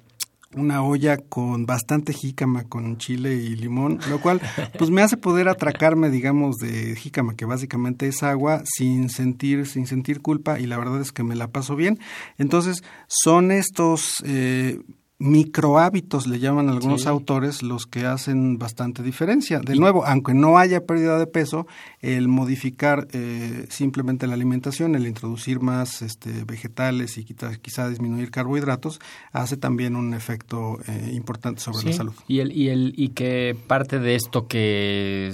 una 0.55 0.83
olla 0.83 1.17
con 1.17 1.67
bastante 1.67 2.13
jícama, 2.13 2.65
con 2.65 2.99
chile 2.99 3.35
y 3.35 3.57
limón, 3.57 3.99
lo 4.09 4.21
cual 4.21 4.41
pues 4.79 4.91
me 4.91 5.03
hace 5.03 5.17
poder 5.17 5.49
atracarme, 5.49 6.11
digamos, 6.11 6.57
de 6.57 6.95
jícama, 6.97 7.35
que 7.35 7.45
básicamente 7.45 8.07
es 8.07 8.23
agua, 8.23 8.63
sin 8.65 9.09
sentir, 9.09 9.67
sin 9.67 9.87
sentir 9.87 10.21
culpa, 10.21 10.59
y 10.59 10.67
la 10.67 10.79
verdad 10.79 11.01
es 11.01 11.13
que 11.13 11.23
me 11.23 11.35
la 11.35 11.49
paso 11.49 11.77
bien. 11.77 11.99
Entonces, 12.39 12.83
son 13.07 13.51
estos 13.51 14.23
eh, 14.25 14.81
microhábitos, 15.23 16.27
le 16.27 16.41
llaman 16.41 16.69
algunos 16.69 17.07
autores, 17.07 17.63
los 17.63 17.87
que 17.87 18.07
hacen 18.07 18.59
bastante 18.59 19.05
diferencia. 19.05 19.61
De 19.61 19.77
nuevo, 19.77 20.05
aunque 20.05 20.35
no 20.35 20.59
haya 20.59 20.85
pérdida 20.85 21.17
de 21.17 21.29
peso, 21.29 21.69
el 22.01 22.27
modificar 22.27 23.07
eh, 23.13 23.67
simplemente 23.71 24.27
la 24.27 24.35
alimentación, 24.35 24.97
el 24.97 25.07
introducir 25.07 25.61
más 25.61 26.03
este, 26.03 26.43
vegetales 26.45 27.19
y 27.19 27.25
quizá, 27.25 27.55
quizá, 27.57 27.89
disminuir 27.89 28.33
carbohidratos, 28.33 29.01
hace 29.31 29.57
también 29.57 29.95
un 29.95 30.13
efecto 30.13 30.79
eh, 30.89 31.13
importante 31.13 31.61
sobre 31.61 31.91
la 31.91 31.93
salud. 31.93 32.15
Y, 32.27 32.41
el, 32.41 32.51
y, 32.51 32.69
el, 32.71 32.93
y 32.97 33.11
que 33.11 33.57
parte 33.69 34.01
de 34.01 34.17
esto 34.17 34.49
que, 34.49 35.33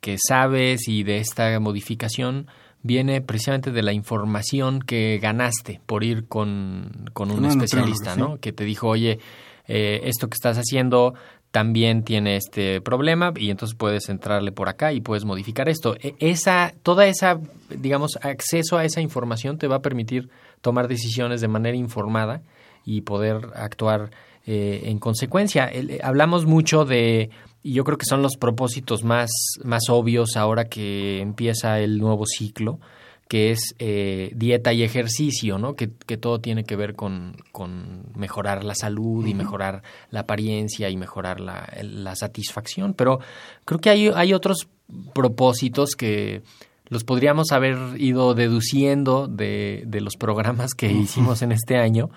que 0.00 0.16
sabes 0.18 0.88
y 0.88 1.02
de 1.02 1.18
esta 1.18 1.60
modificación 1.60 2.46
viene 2.88 3.20
precisamente 3.20 3.70
de 3.70 3.82
la 3.82 3.92
información 3.92 4.80
que 4.80 5.18
ganaste 5.22 5.80
por 5.84 6.02
ir 6.02 6.26
con, 6.26 7.10
con 7.12 7.30
un 7.30 7.44
especialista, 7.44 8.16
¿no? 8.16 8.40
Que 8.40 8.50
te 8.50 8.64
dijo, 8.64 8.88
oye, 8.88 9.18
eh, 9.66 10.00
esto 10.04 10.28
que 10.28 10.34
estás 10.34 10.56
haciendo 10.56 11.12
también 11.50 12.02
tiene 12.02 12.36
este 12.36 12.80
problema 12.80 13.34
y 13.36 13.50
entonces 13.50 13.76
puedes 13.76 14.08
entrarle 14.08 14.52
por 14.52 14.70
acá 14.70 14.94
y 14.94 15.02
puedes 15.02 15.26
modificar 15.26 15.68
esto. 15.68 15.96
E, 16.00 16.14
esa, 16.18 16.72
toda 16.82 17.06
esa, 17.06 17.38
digamos, 17.68 18.18
acceso 18.22 18.78
a 18.78 18.86
esa 18.86 19.02
información 19.02 19.58
te 19.58 19.68
va 19.68 19.76
a 19.76 19.82
permitir 19.82 20.30
tomar 20.62 20.88
decisiones 20.88 21.42
de 21.42 21.48
manera 21.48 21.76
informada 21.76 22.40
y 22.86 23.02
poder 23.02 23.50
actuar 23.54 24.10
eh, 24.46 24.84
en 24.84 24.98
consecuencia. 24.98 25.70
hablamos 26.02 26.46
mucho 26.46 26.86
de 26.86 27.28
y 27.68 27.74
yo 27.74 27.84
creo 27.84 27.98
que 27.98 28.06
son 28.06 28.22
los 28.22 28.38
propósitos 28.38 29.04
más, 29.04 29.28
más 29.62 29.90
obvios 29.90 30.38
ahora 30.38 30.70
que 30.70 31.20
empieza 31.20 31.80
el 31.80 31.98
nuevo 31.98 32.24
ciclo, 32.24 32.80
que 33.28 33.50
es 33.50 33.74
eh, 33.78 34.32
dieta 34.34 34.72
y 34.72 34.82
ejercicio, 34.82 35.58
¿no? 35.58 35.74
Que, 35.74 35.90
que, 36.06 36.16
todo 36.16 36.40
tiene 36.40 36.64
que 36.64 36.76
ver 36.76 36.94
con, 36.94 37.36
con 37.52 38.04
mejorar 38.14 38.64
la 38.64 38.74
salud 38.74 39.26
y 39.26 39.34
mejorar 39.34 39.82
la 40.10 40.20
apariencia 40.20 40.88
y 40.88 40.96
mejorar 40.96 41.40
la, 41.40 41.70
la, 41.82 42.16
satisfacción. 42.16 42.94
Pero 42.94 43.20
creo 43.66 43.80
que 43.80 43.90
hay, 43.90 44.08
hay 44.14 44.32
otros 44.32 44.68
propósitos 45.12 45.90
que 45.90 46.40
los 46.86 47.04
podríamos 47.04 47.52
haber 47.52 47.76
ido 47.98 48.32
deduciendo 48.32 49.28
de, 49.28 49.82
de 49.86 50.00
los 50.00 50.16
programas 50.16 50.72
que 50.72 50.90
hicimos 50.90 51.42
en 51.42 51.52
este 51.52 51.76
año 51.76 52.08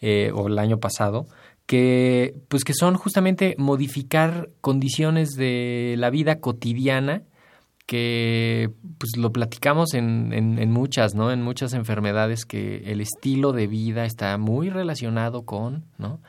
eh, 0.00 0.32
o 0.34 0.48
el 0.48 0.58
año 0.58 0.78
pasado 0.78 1.28
que 1.66 2.34
pues 2.48 2.64
que 2.64 2.74
son 2.74 2.94
justamente 2.94 3.54
modificar 3.58 4.50
condiciones 4.60 5.30
de 5.32 5.96
la 5.98 6.10
vida 6.10 6.40
cotidiana 6.40 7.24
que 7.86 8.70
pues 8.98 9.16
lo 9.16 9.32
platicamos 9.32 9.94
en, 9.94 10.32
en, 10.32 10.72
muchas, 10.72 11.14
¿no? 11.14 11.30
En 11.30 11.42
muchas 11.42 11.72
enfermedades 11.72 12.44
que 12.44 12.78
el 12.90 13.00
estilo 13.00 13.52
de 13.52 13.68
vida 13.68 14.04
está 14.04 14.36
muy 14.38 14.70
relacionado 14.70 15.44
con, 15.44 15.84
¿no? 15.96 16.20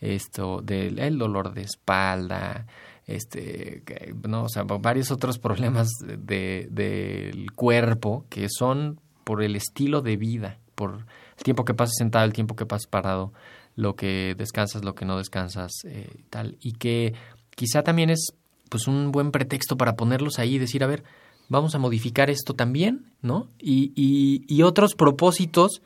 Esto 0.00 0.62
del 0.62 0.98
el 0.98 1.18
dolor 1.18 1.52
de 1.52 1.62
espalda, 1.62 2.66
este, 3.06 3.82
no, 4.26 4.44
o 4.44 4.48
sea, 4.48 4.62
varios 4.62 5.10
otros 5.10 5.38
problemas 5.38 5.88
de, 6.00 6.68
del 6.70 7.52
cuerpo 7.52 8.24
que 8.30 8.48
son 8.48 8.98
por 9.24 9.42
el 9.42 9.54
estilo 9.54 10.00
de 10.00 10.16
vida, 10.16 10.58
por 10.74 11.04
el 11.36 11.44
tiempo 11.44 11.64
que 11.64 11.74
pasas 11.74 11.94
sentado, 11.98 12.24
el 12.24 12.32
tiempo 12.32 12.56
que 12.56 12.66
pasas 12.66 12.86
parado, 12.86 13.32
lo 13.74 13.96
que 13.96 14.34
descansas, 14.36 14.84
lo 14.84 14.94
que 14.94 15.04
no 15.04 15.18
descansas, 15.18 15.72
eh, 15.84 16.08
tal. 16.30 16.56
Y 16.60 16.72
que 16.72 17.14
quizá 17.54 17.82
también 17.82 18.10
es 18.10 18.34
pues 18.68 18.86
un 18.86 19.12
buen 19.12 19.30
pretexto 19.30 19.76
para 19.76 19.96
ponerlos 19.96 20.38
ahí 20.38 20.54
y 20.54 20.58
decir, 20.58 20.82
a 20.82 20.86
ver, 20.86 21.04
vamos 21.48 21.74
a 21.74 21.78
modificar 21.78 22.30
esto 22.30 22.54
también, 22.54 23.12
¿no? 23.20 23.48
Y, 23.58 23.92
y, 23.94 24.44
y 24.48 24.62
otros 24.62 24.94
propósitos 24.94 25.82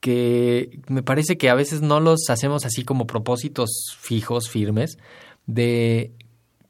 que 0.00 0.80
me 0.88 1.02
parece 1.02 1.36
que 1.36 1.48
a 1.48 1.54
veces 1.54 1.80
no 1.80 2.00
los 2.00 2.28
hacemos 2.28 2.64
así 2.64 2.84
como 2.84 3.06
propósitos 3.06 3.70
fijos, 3.98 4.48
firmes, 4.48 4.98
de, 5.46 6.12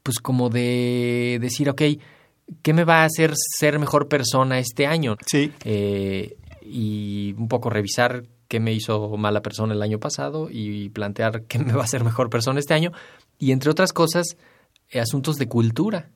pues 0.03 0.19
como 0.19 0.51
de 0.51 1.39
decir, 1.41 1.71
ok, 1.71 1.83
¿qué 2.63 2.75
me 2.75 2.85
va 2.85 3.03
a 3.03 3.05
hacer 3.05 3.33
ser 3.59 3.79
mejor 3.79 4.09
persona 4.09 4.59
este 4.59 4.87
año? 4.87 5.17
Sí. 5.27 5.51
Eh, 5.65 6.37
y 6.63 7.35
un 7.39 7.49
poco 7.49 7.71
revisar 7.71 8.25
qué 8.53 8.61
me 8.61 8.75
hizo 8.75 9.17
mala 9.17 9.41
persona 9.41 9.73
el 9.73 9.81
año 9.81 9.99
pasado 9.99 10.49
y 10.51 10.91
plantear 10.91 11.45
qué 11.45 11.59
me 11.59 11.73
va 11.73 11.81
a 11.81 11.85
hacer 11.85 12.05
mejor 12.05 12.29
persona 12.29 12.61
este 12.61 12.75
año. 12.75 12.93
Y 13.39 13.51
entre 13.51 13.71
otras 13.71 13.95
cosas, 13.95 14.37
eh, 14.91 15.01
asuntos 15.01 15.37
de 15.37 15.49
cultura. 15.49 16.11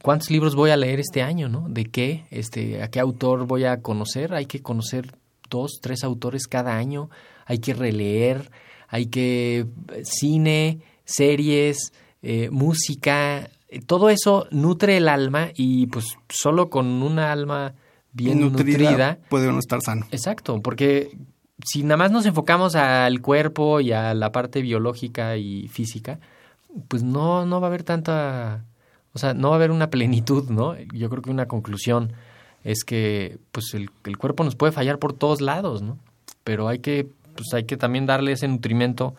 ¿Cuántos 0.00 0.30
libros 0.30 0.54
voy 0.54 0.70
a 0.70 0.76
leer 0.76 1.00
este 1.00 1.22
año, 1.22 1.48
no? 1.48 1.66
¿De 1.68 1.86
qué? 1.86 2.26
Este, 2.30 2.84
¿A 2.84 2.88
qué 2.88 3.00
autor 3.00 3.48
voy 3.48 3.64
a 3.64 3.82
conocer? 3.82 4.32
Hay 4.32 4.46
que 4.46 4.62
conocer 4.62 5.16
dos, 5.50 5.80
tres 5.82 6.04
autores 6.04 6.46
cada 6.46 6.76
año. 6.76 7.10
Hay 7.46 7.58
que 7.58 7.74
releer. 7.74 8.52
Hay 8.86 9.06
que 9.06 9.66
eh, 9.92 10.02
cine, 10.04 10.82
series, 11.04 11.92
eh, 12.22 12.48
música. 12.52 13.50
Todo 13.86 14.08
eso 14.08 14.46
nutre 14.52 14.98
el 14.98 15.08
alma 15.08 15.48
y 15.56 15.88
pues 15.88 16.16
solo 16.28 16.70
con 16.70 17.02
una 17.02 17.32
alma 17.32 17.74
bien 18.12 18.38
nutrida, 18.40 18.78
nutrida, 18.78 19.18
puede 19.28 19.48
uno 19.48 19.58
estar 19.58 19.80
sano. 19.82 20.06
Exacto, 20.12 20.60
porque 20.62 21.16
si 21.64 21.82
nada 21.82 21.96
más 21.96 22.10
nos 22.10 22.26
enfocamos 22.26 22.74
al 22.74 23.20
cuerpo 23.20 23.80
y 23.80 23.92
a 23.92 24.14
la 24.14 24.32
parte 24.32 24.62
biológica 24.62 25.36
y 25.36 25.68
física, 25.68 26.18
pues 26.88 27.02
no, 27.02 27.46
no 27.46 27.60
va 27.60 27.66
a 27.66 27.70
haber 27.70 27.84
tanta, 27.84 28.64
o 29.12 29.18
sea, 29.18 29.34
no 29.34 29.48
va 29.48 29.54
a 29.54 29.58
haber 29.58 29.70
una 29.70 29.90
plenitud, 29.90 30.50
¿no? 30.50 30.76
Yo 30.92 31.10
creo 31.10 31.22
que 31.22 31.30
una 31.30 31.46
conclusión 31.46 32.12
es 32.64 32.84
que 32.84 33.38
pues 33.50 33.74
el, 33.74 33.90
el 34.04 34.16
cuerpo 34.16 34.44
nos 34.44 34.56
puede 34.56 34.72
fallar 34.72 34.98
por 34.98 35.12
todos 35.12 35.40
lados, 35.40 35.82
¿no? 35.82 35.98
Pero 36.44 36.68
hay 36.68 36.78
que, 36.78 37.08
pues 37.34 37.52
hay 37.54 37.64
que 37.64 37.76
también 37.76 38.06
darle 38.06 38.32
ese 38.32 38.48
nutrimento 38.48 39.14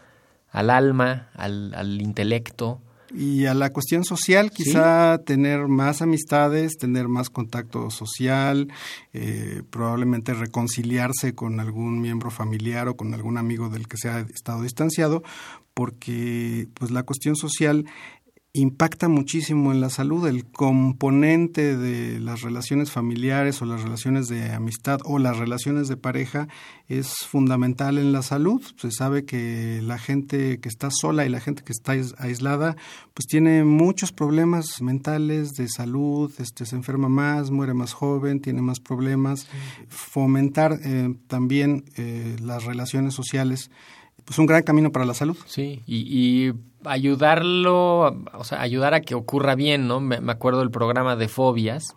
al 0.51 0.69
alma, 0.69 1.29
al, 1.35 1.73
al 1.75 2.01
intelecto, 2.01 2.79
y 3.13 3.45
a 3.45 3.53
la 3.53 3.71
cuestión 3.71 4.03
social, 4.03 4.51
quizá 4.51 5.19
tener 5.25 5.67
más 5.67 6.01
amistades, 6.01 6.77
tener 6.77 7.07
más 7.07 7.29
contacto 7.29 7.89
social, 7.91 8.69
eh, 9.13 9.61
probablemente 9.69 10.33
reconciliarse 10.33 11.35
con 11.35 11.59
algún 11.59 12.01
miembro 12.01 12.31
familiar 12.31 12.87
o 12.87 12.95
con 12.95 13.13
algún 13.13 13.37
amigo 13.37 13.69
del 13.69 13.87
que 13.87 13.97
se 13.97 14.09
ha 14.09 14.19
estado 14.19 14.63
distanciado, 14.63 15.23
porque 15.73 16.67
pues 16.73 16.91
la 16.91 17.03
cuestión 17.03 17.35
social 17.35 17.85
impacta 18.55 19.07
muchísimo 19.07 19.71
en 19.71 19.81
la 19.81 19.89
salud. 19.89 20.27
El 20.27 20.45
componente 20.45 21.75
de 21.75 22.19
las 22.19 22.41
relaciones 22.43 22.91
familiares 22.91 23.59
o 23.63 23.65
las 23.65 23.81
relaciones 23.81 24.27
de 24.27 24.51
amistad 24.51 24.99
o 25.05 25.17
las 25.17 25.37
relaciones 25.37 25.87
de 25.87 25.97
pareja 25.97 26.47
es 26.87 27.25
fundamental 27.25 27.97
en 27.97 28.11
la 28.11 28.21
salud. 28.21 28.61
Se 28.77 28.91
sabe 28.91 29.25
que 29.25 29.81
la 29.81 29.97
gente 29.97 30.59
que 30.59 30.69
está 30.69 30.89
sola 30.91 31.25
y 31.25 31.29
la 31.29 31.39
gente 31.39 31.63
que 31.63 31.71
está 31.71 31.93
aislada 32.19 32.77
pues 33.15 33.25
tiene 33.25 33.63
muchos 33.63 34.11
problemas 34.11 34.83
mentales 34.83 35.53
de 35.53 35.67
salud, 35.67 36.31
este, 36.37 36.67
se 36.67 36.75
enferma 36.75 37.09
más, 37.09 37.49
muere 37.49 37.73
más 37.73 37.93
joven, 37.93 38.39
tiene 38.39 38.61
más 38.61 38.79
problemas. 38.79 39.47
Fomentar 39.87 40.77
eh, 40.83 41.15
también 41.25 41.85
eh, 41.97 42.35
las 42.39 42.65
relaciones 42.65 43.15
sociales 43.15 43.71
pues 44.25 44.39
un 44.39 44.45
gran 44.45 44.63
camino 44.63 44.91
para 44.91 45.05
la 45.05 45.13
salud. 45.13 45.37
Sí, 45.45 45.81
y, 45.85 46.51
ayudarlo, 46.85 48.23
o 48.33 48.43
sea, 48.43 48.61
ayudar 48.61 48.93
a 48.93 49.01
que 49.01 49.15
ocurra 49.15 49.55
bien, 49.55 49.87
¿no? 49.87 49.99
Me, 49.99 50.17
acuerdo 50.31 50.59
del 50.59 50.71
programa 50.71 51.15
de 51.15 51.27
fobias, 51.27 51.95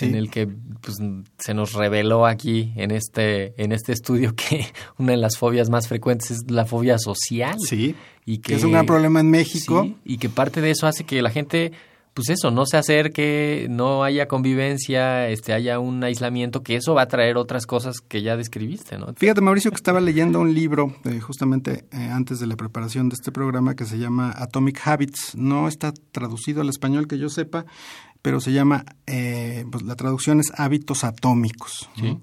en 0.00 0.14
el 0.14 0.30
que 0.30 0.46
pues, 0.46 0.96
se 1.38 1.54
nos 1.54 1.74
reveló 1.74 2.24
aquí 2.24 2.72
en 2.76 2.90
este, 2.90 3.54
en 3.62 3.72
este 3.72 3.92
estudio 3.92 4.34
que 4.36 4.66
una 4.98 5.12
de 5.12 5.18
las 5.18 5.36
fobias 5.36 5.68
más 5.70 5.88
frecuentes 5.88 6.30
es 6.30 6.50
la 6.50 6.64
fobia 6.64 6.98
social. 6.98 7.56
Sí, 7.58 7.94
y 8.24 8.38
que, 8.38 8.54
es 8.54 8.64
un 8.64 8.72
gran 8.72 8.86
problema 8.86 9.20
en 9.20 9.30
México. 9.30 9.88
y 10.04 10.18
que 10.18 10.28
parte 10.28 10.60
de 10.60 10.70
eso 10.70 10.86
hace 10.86 11.04
que 11.04 11.20
la 11.22 11.30
gente 11.30 11.72
pues 12.14 12.28
eso, 12.28 12.50
no 12.50 12.66
se 12.66 12.76
acerque, 12.76 13.66
no 13.70 14.04
haya 14.04 14.28
convivencia, 14.28 15.28
este, 15.28 15.54
haya 15.54 15.78
un 15.78 16.04
aislamiento, 16.04 16.62
que 16.62 16.76
eso 16.76 16.94
va 16.94 17.02
a 17.02 17.08
traer 17.08 17.36
otras 17.36 17.66
cosas 17.66 18.00
que 18.00 18.22
ya 18.22 18.36
describiste, 18.36 18.98
¿no? 18.98 19.14
Fíjate, 19.16 19.40
Mauricio, 19.40 19.70
que 19.70 19.76
estaba 19.76 20.00
leyendo 20.00 20.40
un 20.40 20.52
libro 20.52 20.94
eh, 21.04 21.20
justamente 21.20 21.86
eh, 21.90 21.96
antes 21.96 22.38
de 22.38 22.46
la 22.46 22.56
preparación 22.56 23.08
de 23.08 23.14
este 23.14 23.32
programa 23.32 23.74
que 23.74 23.86
se 23.86 23.98
llama 23.98 24.34
Atomic 24.36 24.86
Habits. 24.86 25.34
No 25.36 25.68
está 25.68 25.92
traducido 26.12 26.60
al 26.60 26.68
español 26.68 27.08
que 27.08 27.18
yo 27.18 27.30
sepa, 27.30 27.64
pero 28.20 28.40
se 28.40 28.52
llama, 28.52 28.84
eh, 29.06 29.64
pues 29.70 29.82
la 29.84 29.96
traducción 29.96 30.40
es 30.40 30.52
hábitos 30.56 31.04
atómicos. 31.04 31.88
¿Sí? 31.96 32.18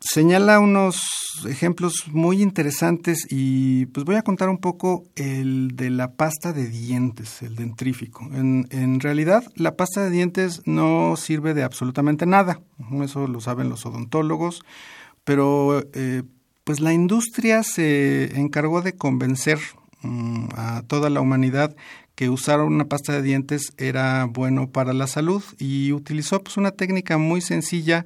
Señala 0.00 0.60
unos 0.60 1.00
ejemplos 1.48 2.04
muy 2.12 2.40
interesantes 2.40 3.26
y 3.30 3.86
pues 3.86 4.06
voy 4.06 4.14
a 4.14 4.22
contar 4.22 4.48
un 4.48 4.58
poco 4.58 5.02
el 5.16 5.72
de 5.74 5.90
la 5.90 6.12
pasta 6.12 6.52
de 6.52 6.68
dientes, 6.68 7.42
el 7.42 7.56
dentrífico. 7.56 8.24
En, 8.32 8.68
en 8.70 9.00
realidad 9.00 9.42
la 9.56 9.76
pasta 9.76 10.04
de 10.04 10.10
dientes 10.10 10.62
no 10.66 11.16
sirve 11.16 11.52
de 11.52 11.64
absolutamente 11.64 12.26
nada, 12.26 12.60
eso 13.02 13.26
lo 13.26 13.40
saben 13.40 13.68
los 13.68 13.86
odontólogos, 13.86 14.62
pero 15.24 15.82
eh, 15.92 16.22
pues 16.62 16.78
la 16.78 16.92
industria 16.92 17.64
se 17.64 18.38
encargó 18.38 18.82
de 18.82 18.92
convencer 18.92 19.58
mm, 20.02 20.48
a 20.54 20.82
toda 20.86 21.10
la 21.10 21.20
humanidad 21.20 21.74
que 22.14 22.30
usar 22.30 22.60
una 22.60 22.84
pasta 22.84 23.12
de 23.12 23.22
dientes 23.22 23.72
era 23.78 24.24
bueno 24.26 24.70
para 24.70 24.92
la 24.92 25.06
salud 25.06 25.42
y 25.58 25.92
utilizó 25.92 26.42
pues 26.42 26.56
una 26.56 26.72
técnica 26.72 27.16
muy 27.16 27.40
sencilla 27.40 28.04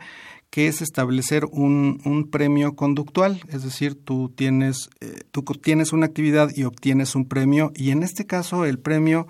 que 0.52 0.68
es 0.68 0.82
establecer 0.82 1.46
un, 1.46 2.02
un 2.04 2.28
premio 2.28 2.76
conductual, 2.76 3.40
es 3.48 3.62
decir, 3.62 3.94
tú 3.94 4.28
tienes, 4.28 4.90
eh, 5.00 5.20
tú 5.30 5.44
tienes 5.44 5.94
una 5.94 6.04
actividad 6.04 6.50
y 6.54 6.64
obtienes 6.64 7.14
un 7.14 7.24
premio, 7.24 7.72
y 7.74 7.90
en 7.90 8.02
este 8.02 8.26
caso 8.26 8.66
el 8.66 8.78
premio 8.78 9.26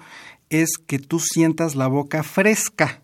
es 0.50 0.78
que 0.84 0.98
tú 0.98 1.20
sientas 1.20 1.76
la 1.76 1.86
boca 1.86 2.24
fresca. 2.24 3.02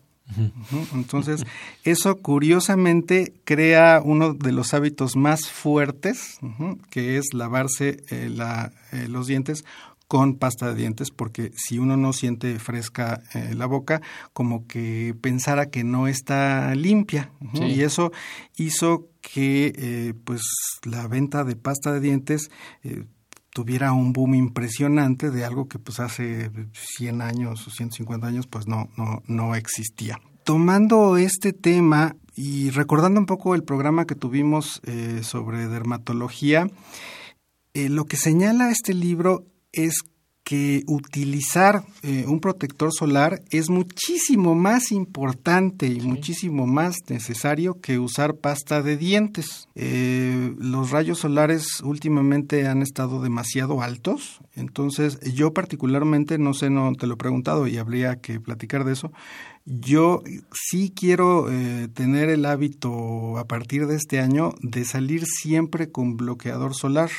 Entonces, 0.93 1.45
eso 1.85 2.17
curiosamente 2.17 3.33
crea 3.45 4.03
uno 4.05 4.35
de 4.35 4.51
los 4.51 4.75
hábitos 4.75 5.15
más 5.15 5.49
fuertes, 5.49 6.41
que 6.91 7.19
es 7.19 7.33
lavarse 7.33 8.03
eh, 8.11 8.29
la, 8.29 8.73
eh, 8.93 9.07
los 9.09 9.29
dientes 9.29 9.65
con 10.09 10.37
pasta 10.37 10.69
de 10.69 10.75
dientes, 10.75 11.11
porque 11.11 11.53
si 11.55 11.79
uno 11.79 11.99
no 11.99 12.15
siente 12.15 12.59
fresca 12.59 13.23
eh, 13.35 13.55
la 13.55 13.67
boca, 13.67 14.01
como 14.33 14.67
que 14.67 15.15
pensara 15.21 15.67
que 15.67 15.85
no 15.85 16.09
está 16.09 16.75
limpia. 16.75 17.31
Y 17.53 17.83
eso 17.83 18.11
hizo 18.57 19.11
que 19.21 19.73
eh, 19.77 20.15
pues 20.25 20.41
la 20.85 21.07
venta 21.09 21.45
de 21.45 21.57
pasta 21.57 21.93
de 21.93 22.01
dientes 22.01 22.51
eh, 22.83 23.05
tuviera 23.51 23.93
un 23.93 24.15
boom 24.15 24.35
impresionante 24.35 25.31
de 25.31 25.45
algo 25.45 25.69
que 25.69 25.79
pues 25.79 26.01
hace 26.01 26.51
100 26.73 27.21
años 27.21 27.69
o 27.69 27.71
150 27.71 28.27
años 28.27 28.47
pues 28.47 28.67
no, 28.67 28.89
no, 28.97 29.23
no 29.27 29.55
existía. 29.55 30.19
Tomando 30.43 31.19
este 31.19 31.53
tema 31.53 32.17
y 32.35 32.71
recordando 32.71 33.21
un 33.21 33.27
poco 33.27 33.55
el 33.55 33.63
programa 33.63 34.07
que 34.07 34.15
tuvimos 34.15 34.81
sobre 35.21 35.67
dermatología, 35.67 36.71
lo 37.75 38.05
que 38.07 38.17
señala 38.17 38.71
este 38.71 38.95
libro 38.95 39.45
es 39.73 40.03
que 40.49 40.83
utilizar 40.87 41.85
eh, 42.03 42.25
un 42.27 42.41
protector 42.41 42.91
solar 42.91 43.43
es 43.51 43.69
muchísimo 43.69 44.55
más 44.55 44.93
importante 44.93 45.89
y 45.89 46.01
muchísimo 46.01 46.67
más 46.67 46.97
necesario 47.11 47.83
que 47.83 47.99
usar 47.99 48.37
pasta 48.37 48.81
de 48.81 48.97
dientes. 48.97 49.69
Eh, 49.75 50.55
los 50.59 50.91
rayos 50.91 51.19
solares 51.19 51.83
últimamente 51.83 52.67
han 52.67 52.81
estado 52.81 53.21
demasiado 53.21 53.83
altos, 53.83 54.41
entonces 54.55 55.21
yo 55.35 55.53
particularmente, 55.53 56.39
no 56.39 56.55
sé, 56.55 56.71
no 56.71 56.95
te 56.95 57.07
lo 57.07 57.15
he 57.15 57.19
preguntado 57.19 57.67
y 57.67 57.77
habría 57.77 58.17
que 58.17 58.41
platicar 58.41 58.85
de 58.85 58.95
eso, 58.95 59.13
yo 59.71 60.23
sí 60.51 60.91
quiero 60.97 61.51
eh, 61.51 61.89
tener 61.93 62.31
el 62.31 62.47
hábito 62.47 63.37
a 63.37 63.45
partir 63.45 63.87
de 63.87 63.97
este 63.97 64.19
año 64.19 64.55
de 64.63 64.87
salir 64.87 65.27
siempre 65.27 65.91
con 65.91 66.17
bloqueador 66.17 66.75
solar. 66.75 67.11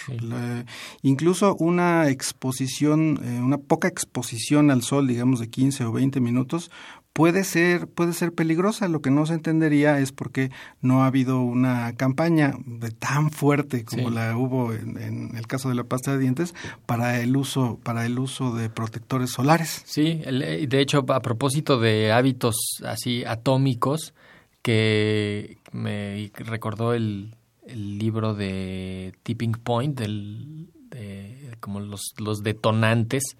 incluso 1.03 1.55
una 1.55 2.09
exposición, 2.09 3.19
eh, 3.23 3.39
una 3.39 3.59
poca 3.59 3.87
exposición 3.87 4.71
al 4.71 4.81
sol, 4.81 5.07
digamos 5.07 5.39
de 5.39 5.49
15 5.49 5.85
o 5.85 5.91
20 5.91 6.19
minutos, 6.21 6.71
puede 7.13 7.43
ser, 7.43 7.87
puede 7.87 8.13
ser 8.13 8.33
peligrosa. 8.33 8.87
Lo 8.87 9.01
que 9.01 9.11
no 9.11 9.25
se 9.25 9.33
entendería 9.33 9.99
es 9.99 10.11
porque 10.11 10.51
no 10.81 11.03
ha 11.03 11.07
habido 11.07 11.41
una 11.41 11.93
campaña 11.95 12.53
de 12.65 12.91
tan 12.91 13.31
fuerte 13.31 13.83
como 13.83 14.09
la 14.09 14.37
hubo 14.37 14.73
en, 14.73 15.35
el 15.35 15.47
caso 15.47 15.69
de 15.69 15.75
la 15.75 15.83
pasta 15.83 16.13
de 16.13 16.19
dientes 16.19 16.53
para 16.85 17.19
el 17.21 17.35
uso, 17.35 17.79
para 17.83 18.05
el 18.05 18.19
uso 18.19 18.55
de 18.55 18.69
protectores 18.69 19.31
solares. 19.31 19.81
Sí, 19.85 20.21
de 20.25 20.81
hecho, 20.81 21.05
a 21.09 21.21
propósito 21.21 21.79
de 21.79 22.11
hábitos 22.11 22.55
así 22.85 23.23
atómicos, 23.25 24.13
que 24.61 25.57
me 25.71 26.31
recordó 26.35 26.93
el, 26.93 27.35
libro 27.71 28.33
de 28.33 29.13
Tipping 29.21 29.51
Point, 29.51 29.99
del, 29.99 30.69
de, 30.89 31.55
como 31.59 31.79
los, 31.79 32.13
los 32.17 32.41
detonantes 32.41 33.37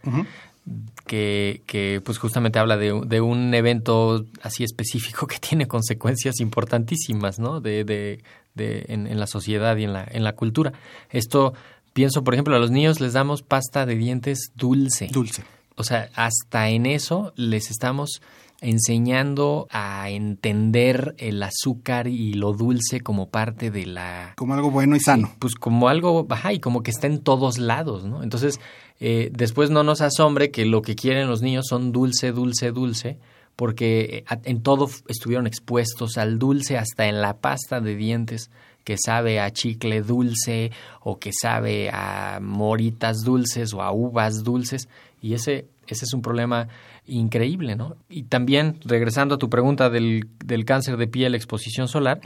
que, 1.05 1.63
que 1.65 2.01
pues 2.03 2.17
justamente 2.17 2.59
habla 2.59 2.77
de, 2.77 3.01
de, 3.05 3.21
un 3.21 3.53
evento 3.53 4.25
así 4.41 4.63
específico 4.63 5.27
que 5.27 5.37
tiene 5.39 5.67
consecuencias 5.67 6.39
importantísimas, 6.39 7.39
¿no? 7.39 7.61
De, 7.61 7.83
de, 7.83 8.23
de 8.55 8.85
en, 8.89 9.07
en, 9.07 9.19
la 9.19 9.27
sociedad 9.27 9.75
y 9.77 9.83
en 9.83 9.93
la, 9.93 10.07
en 10.09 10.23
la 10.23 10.33
cultura. 10.35 10.73
Esto, 11.09 11.53
pienso, 11.93 12.23
por 12.23 12.33
ejemplo, 12.33 12.55
a 12.55 12.59
los 12.59 12.71
niños 12.71 12.99
les 12.99 13.13
damos 13.13 13.41
pasta 13.41 13.85
de 13.85 13.95
dientes 13.95 14.51
dulce. 14.55 15.07
Dulce. 15.11 15.43
O 15.75 15.83
sea, 15.83 16.09
hasta 16.15 16.69
en 16.69 16.85
eso 16.85 17.33
les 17.35 17.71
estamos 17.71 18.21
enseñando 18.61 19.67
a 19.71 20.09
entender 20.09 21.15
el 21.17 21.41
azúcar 21.41 22.07
y 22.07 22.33
lo 22.33 22.53
dulce 22.53 23.01
como 23.01 23.29
parte 23.29 23.71
de 23.71 23.85
la... 23.85 24.33
Como 24.35 24.53
algo 24.53 24.71
bueno 24.71 24.95
y 24.95 24.99
sano. 24.99 25.31
pues 25.39 25.55
como 25.55 25.87
algo, 25.87 26.27
ajá, 26.29 26.53
y 26.53 26.59
como 26.59 26.83
que 26.83 26.91
está 26.91 27.07
en 27.07 27.19
todos 27.19 27.57
lados, 27.57 28.05
¿no? 28.05 28.23
Entonces, 28.23 28.59
eh, 28.99 29.29
después 29.31 29.69
no 29.69 29.83
nos 29.83 30.01
asombre 30.01 30.51
que 30.51 30.65
lo 30.65 30.81
que 30.81 30.95
quieren 30.95 31.27
los 31.27 31.41
niños 31.41 31.65
son 31.69 31.91
dulce, 31.91 32.31
dulce, 32.31 32.71
dulce, 32.71 33.17
porque 33.55 34.23
eh, 34.29 34.37
en 34.43 34.61
todo 34.61 34.89
estuvieron 35.07 35.47
expuestos 35.47 36.17
al 36.17 36.39
dulce, 36.39 36.77
hasta 36.77 37.07
en 37.07 37.21
la 37.21 37.37
pasta 37.37 37.81
de 37.81 37.95
dientes 37.95 38.49
que 38.83 38.97
sabe 38.97 39.39
a 39.39 39.51
chicle 39.51 40.01
dulce 40.01 40.71
o 41.01 41.19
que 41.19 41.31
sabe 41.33 41.89
a 41.91 42.39
moritas 42.41 43.19
dulces 43.23 43.73
o 43.73 43.81
a 43.81 43.91
uvas 43.91 44.43
dulces 44.43 44.89
y 45.21 45.33
ese 45.33 45.67
ese 45.93 46.05
es 46.05 46.13
un 46.13 46.21
problema 46.21 46.67
increíble, 47.05 47.75
¿no? 47.75 47.95
Y 48.09 48.23
también, 48.23 48.79
regresando 48.85 49.35
a 49.35 49.37
tu 49.37 49.49
pregunta 49.49 49.89
del, 49.89 50.27
del 50.43 50.65
cáncer 50.65 50.97
de 50.97 51.07
piel, 51.07 51.35
exposición 51.35 51.87
solar, 51.87 52.19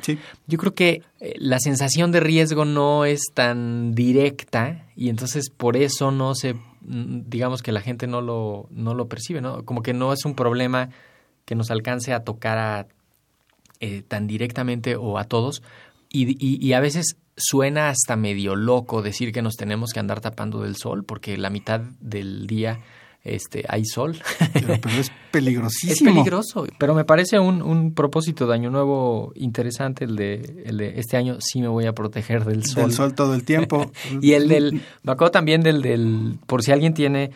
yo 0.47 0.57
creo 0.57 0.73
que 0.73 1.01
eh, 1.19 1.33
la 1.37 1.59
sensación 1.59 2.11
de 2.11 2.19
riesgo 2.19 2.65
no 2.65 3.05
es 3.05 3.21
tan 3.33 3.93
directa 3.95 4.85
y 4.95 5.09
entonces 5.09 5.49
por 5.49 5.77
eso 5.77 6.11
no 6.11 6.35
se, 6.35 6.53
mm, 6.53 7.23
digamos 7.27 7.61
que 7.61 7.71
la 7.71 7.81
gente 7.81 8.07
no 8.07 8.21
lo, 8.21 8.67
no 8.71 8.93
lo 8.93 9.07
percibe, 9.07 9.41
¿no? 9.41 9.63
Como 9.63 9.81
que 9.81 9.93
no 9.93 10.13
es 10.13 10.25
un 10.25 10.35
problema 10.35 10.89
que 11.45 11.55
nos 11.55 11.71
alcance 11.71 12.13
a 12.13 12.23
tocar 12.23 12.57
a, 12.57 12.87
eh, 13.79 14.01
tan 14.07 14.27
directamente 14.27 14.95
o 14.95 15.17
a 15.17 15.25
todos 15.25 15.61
y, 16.09 16.37
y 16.39 16.73
a 16.73 16.79
veces 16.79 17.17
suena 17.35 17.89
hasta 17.89 18.15
medio 18.15 18.55
loco 18.55 19.01
decir 19.01 19.31
que 19.31 19.41
nos 19.41 19.55
tenemos 19.55 19.91
que 19.91 19.99
andar 19.99 20.21
tapando 20.21 20.61
del 20.61 20.75
sol 20.75 21.03
porque 21.03 21.37
la 21.37 21.49
mitad 21.49 21.81
del 21.99 22.47
día 22.47 22.79
este, 23.23 23.63
hay 23.67 23.85
sol. 23.85 24.17
Pero, 24.53 24.73
es 24.99 25.11
peligrosísimo. 25.31 26.09
Es 26.09 26.15
peligroso, 26.15 26.67
pero 26.77 26.93
me 26.93 27.05
parece 27.05 27.39
un, 27.39 27.61
un 27.61 27.93
propósito 27.93 28.47
de 28.47 28.53
año 28.53 28.69
nuevo 28.69 29.31
interesante 29.35 30.05
el 30.05 30.15
de, 30.15 30.63
el 30.65 30.77
de 30.77 30.99
este 30.99 31.17
año 31.17 31.37
sí 31.39 31.61
me 31.61 31.67
voy 31.67 31.85
a 31.85 31.93
proteger 31.93 32.45
del 32.45 32.65
sol. 32.65 32.83
Del 32.83 32.93
sol 32.93 33.15
todo 33.15 33.33
el 33.33 33.43
tiempo. 33.43 33.91
y 34.21 34.33
el 34.33 34.47
del, 34.47 34.81
me 35.03 35.11
acuerdo 35.11 35.31
también 35.31 35.61
del, 35.61 35.81
del, 35.81 36.37
por 36.45 36.63
si 36.63 36.71
alguien 36.71 36.93
tiene 36.93 37.31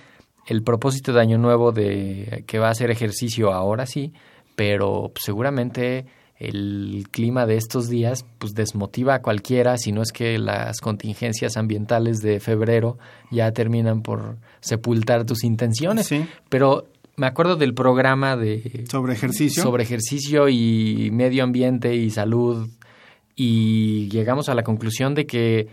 el 0.46 0.64
propósito 0.64 1.14
de 1.14 1.22
Año 1.22 1.38
Nuevo 1.38 1.72
de 1.72 2.44
que 2.48 2.60
va 2.60 2.68
a 2.68 2.72
hacer 2.72 2.90
ejercicio 2.90 3.54
ahora 3.54 3.86
sí, 3.86 4.14
pero 4.56 5.12
seguramente 5.16 6.06
el 6.40 7.06
clima 7.12 7.46
de 7.46 7.58
estos 7.58 7.90
días 7.90 8.26
pues 8.38 8.54
desmotiva 8.54 9.16
a 9.16 9.22
cualquiera, 9.22 9.78
si 9.78 9.92
no 9.92 10.02
es 10.02 10.12
que 10.12 10.38
las 10.38 10.80
contingencias 10.82 11.58
ambientales 11.58 12.20
de 12.20 12.40
febrero 12.40 12.98
ya 13.32 13.52
terminan 13.52 14.02
por 14.02 14.38
sepultar 14.60 15.26
tus 15.26 15.44
intenciones. 15.44 16.08
Sí. 16.08 16.26
Pero 16.50 16.88
me 17.16 17.26
acuerdo 17.26 17.56
del 17.56 17.74
programa 17.74 18.38
de 18.38 18.86
Sobre 18.90 19.14
ejercicio. 19.14 19.64
sobre 19.64 19.84
ejercicio 19.84 20.50
y 20.50 21.10
medio 21.12 21.44
ambiente 21.44 21.96
y 21.96 22.12
salud 22.12 22.70
y 23.36 24.08
llegamos 24.10 24.50
a 24.50 24.56
la 24.56 24.64
conclusión 24.64 25.16
de 25.16 25.26
que 25.26 25.68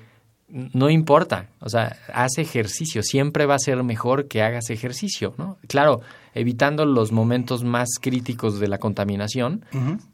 no 0.54 0.88
importa, 0.88 1.48
o 1.58 1.68
sea, 1.68 1.96
haz 2.12 2.38
ejercicio, 2.38 3.02
siempre 3.02 3.44
va 3.44 3.56
a 3.56 3.58
ser 3.58 3.82
mejor 3.82 4.28
que 4.28 4.40
hagas 4.40 4.70
ejercicio, 4.70 5.34
¿no? 5.36 5.58
Claro, 5.66 6.00
evitando 6.32 6.86
los 6.86 7.10
momentos 7.10 7.64
más 7.64 7.88
críticos 8.00 8.60
de 8.60 8.68
la 8.68 8.78
contaminación, 8.78 9.64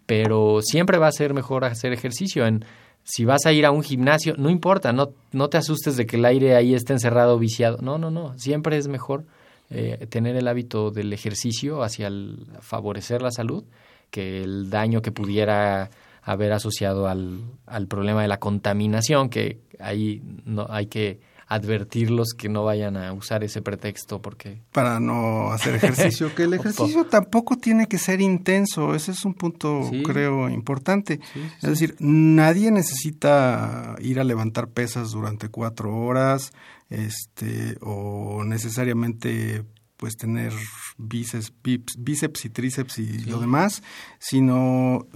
pero 0.06 0.60
siempre 0.62 0.96
va 0.96 1.08
a 1.08 1.12
ser 1.12 1.34
mejor 1.34 1.66
hacer 1.66 1.92
ejercicio. 1.92 2.46
En, 2.46 2.64
si 3.04 3.26
vas 3.26 3.44
a 3.44 3.52
ir 3.52 3.66
a 3.66 3.70
un 3.70 3.82
gimnasio, 3.82 4.34
no 4.38 4.48
importa, 4.48 4.94
no, 4.94 5.10
no 5.32 5.48
te 5.48 5.58
asustes 5.58 5.98
de 5.98 6.06
que 6.06 6.16
el 6.16 6.24
aire 6.24 6.56
ahí 6.56 6.74
esté 6.74 6.94
encerrado, 6.94 7.38
viciado. 7.38 7.76
No, 7.82 7.98
no, 7.98 8.10
no. 8.10 8.38
Siempre 8.38 8.78
es 8.78 8.88
mejor 8.88 9.26
eh, 9.68 10.06
tener 10.08 10.36
el 10.36 10.48
hábito 10.48 10.90
del 10.90 11.12
ejercicio 11.12 11.82
hacia 11.82 12.06
el 12.06 12.46
favorecer 12.60 13.20
la 13.20 13.30
salud 13.30 13.64
que 14.10 14.42
el 14.42 14.70
daño 14.70 15.02
que 15.02 15.12
pudiera 15.12 15.90
haber 16.22 16.52
asociado 16.52 17.08
al, 17.08 17.40
al 17.66 17.86
problema 17.86 18.22
de 18.22 18.28
la 18.28 18.38
contaminación, 18.38 19.28
que 19.30 19.60
ahí 19.78 20.22
no 20.44 20.66
hay 20.70 20.86
que 20.86 21.20
advertirlos 21.50 22.28
que 22.38 22.48
no 22.48 22.62
vayan 22.62 22.96
a 22.96 23.12
usar 23.12 23.42
ese 23.42 23.60
pretexto 23.60 24.22
porque 24.22 24.62
para 24.70 25.00
no 25.00 25.50
hacer 25.50 25.74
ejercicio, 25.74 26.32
que 26.32 26.44
el 26.44 26.54
ejercicio 26.60 27.06
tampoco 27.06 27.56
tiene 27.56 27.88
que 27.88 27.98
ser 27.98 28.20
intenso, 28.20 28.94
ese 28.94 29.10
es 29.10 29.24
un 29.24 29.34
punto 29.34 29.82
Sí. 29.90 30.04
creo 30.04 30.48
importante. 30.48 31.18
Sí, 31.32 31.40
sí, 31.40 31.48
Es 31.62 31.70
decir, 31.70 31.96
nadie 31.98 32.70
necesita 32.70 33.96
ir 33.98 34.20
a 34.20 34.24
levantar 34.24 34.68
pesas 34.68 35.10
durante 35.10 35.48
cuatro 35.48 35.96
horas, 35.96 36.52
este, 36.88 37.76
o 37.80 38.44
necesariamente 38.44 39.64
pues 39.96 40.16
tener 40.16 40.52
bíceps, 40.98 41.52
bíceps 41.98 42.44
y 42.44 42.48
tríceps 42.50 42.98
y 43.00 43.24
lo 43.24 43.40
demás, 43.40 43.82
sino 44.20 45.06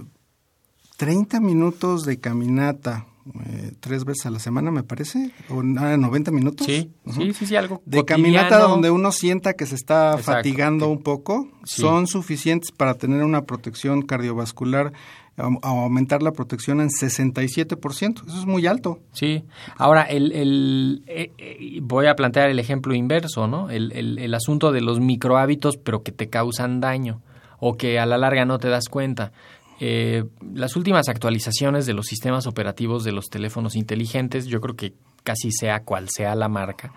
30 0.97 1.39
minutos 1.39 2.03
de 2.05 2.19
caminata, 2.19 3.05
eh, 3.47 3.71
tres 3.79 4.05
veces 4.05 4.25
a 4.27 4.29
la 4.31 4.39
semana 4.39 4.71
me 4.71 4.83
parece, 4.83 5.31
o 5.49 5.59
ah, 5.79 5.97
90 5.97 6.31
minutos. 6.31 6.65
sí, 6.65 6.91
sí, 7.11 7.33
sí, 7.33 7.45
sí, 7.47 7.55
algo 7.55 7.81
de 7.85 8.05
caminata 8.05 8.59
donde 8.59 8.91
uno 8.91 9.11
sienta 9.11 9.53
que 9.53 9.65
se 9.65 9.75
está 9.75 10.11
Exacto, 10.11 10.31
fatigando 10.31 10.85
que- 10.85 10.91
un 10.91 11.01
poco 11.03 11.47
Sí. 11.65 11.81
son 11.81 12.07
suficientes 12.07 12.71
para 12.71 12.93
tener 12.95 13.23
una 13.23 13.43
protección 13.45 14.03
cardiovascular 14.03 14.93
a 15.37 15.49
aumentar 15.63 16.23
la 16.23 16.31
protección 16.31 16.79
en 16.79 16.89
67%. 16.89 18.23
Eso 18.25 18.39
es 18.39 18.45
muy 18.45 18.67
alto. 18.67 18.99
Sí. 19.11 19.43
Ahora, 19.75 20.03
el, 20.03 20.31
el, 20.31 21.03
eh, 21.07 21.31
eh, 21.37 21.79
voy 21.81 22.05
a 22.07 22.15
plantear 22.15 22.49
el 22.49 22.57
ejemplo 22.57 22.93
inverso, 22.95 23.45
¿no? 23.45 23.69
El, 23.69 23.91
el, 23.91 24.17
el 24.17 24.33
asunto 24.33 24.71
de 24.71 24.79
los 24.79 25.01
microhábitos, 25.01 25.75
pero 25.75 26.03
que 26.03 26.13
te 26.13 26.29
causan 26.29 26.79
daño 26.79 27.21
o 27.59 27.75
que 27.75 27.99
a 27.99 28.05
la 28.05 28.17
larga 28.17 28.45
no 28.45 28.59
te 28.59 28.69
das 28.69 28.87
cuenta. 28.87 29.33
Eh, 29.79 30.23
las 30.53 30.75
últimas 30.75 31.09
actualizaciones 31.09 31.85
de 31.85 31.93
los 31.93 32.05
sistemas 32.05 32.47
operativos 32.47 33.03
de 33.03 33.11
los 33.11 33.29
teléfonos 33.29 33.75
inteligentes, 33.75 34.45
yo 34.45 34.61
creo 34.61 34.75
que 34.75 34.93
casi 35.23 35.51
sea 35.51 35.83
cual 35.83 36.07
sea 36.09 36.35
la 36.35 36.47
marca, 36.47 36.93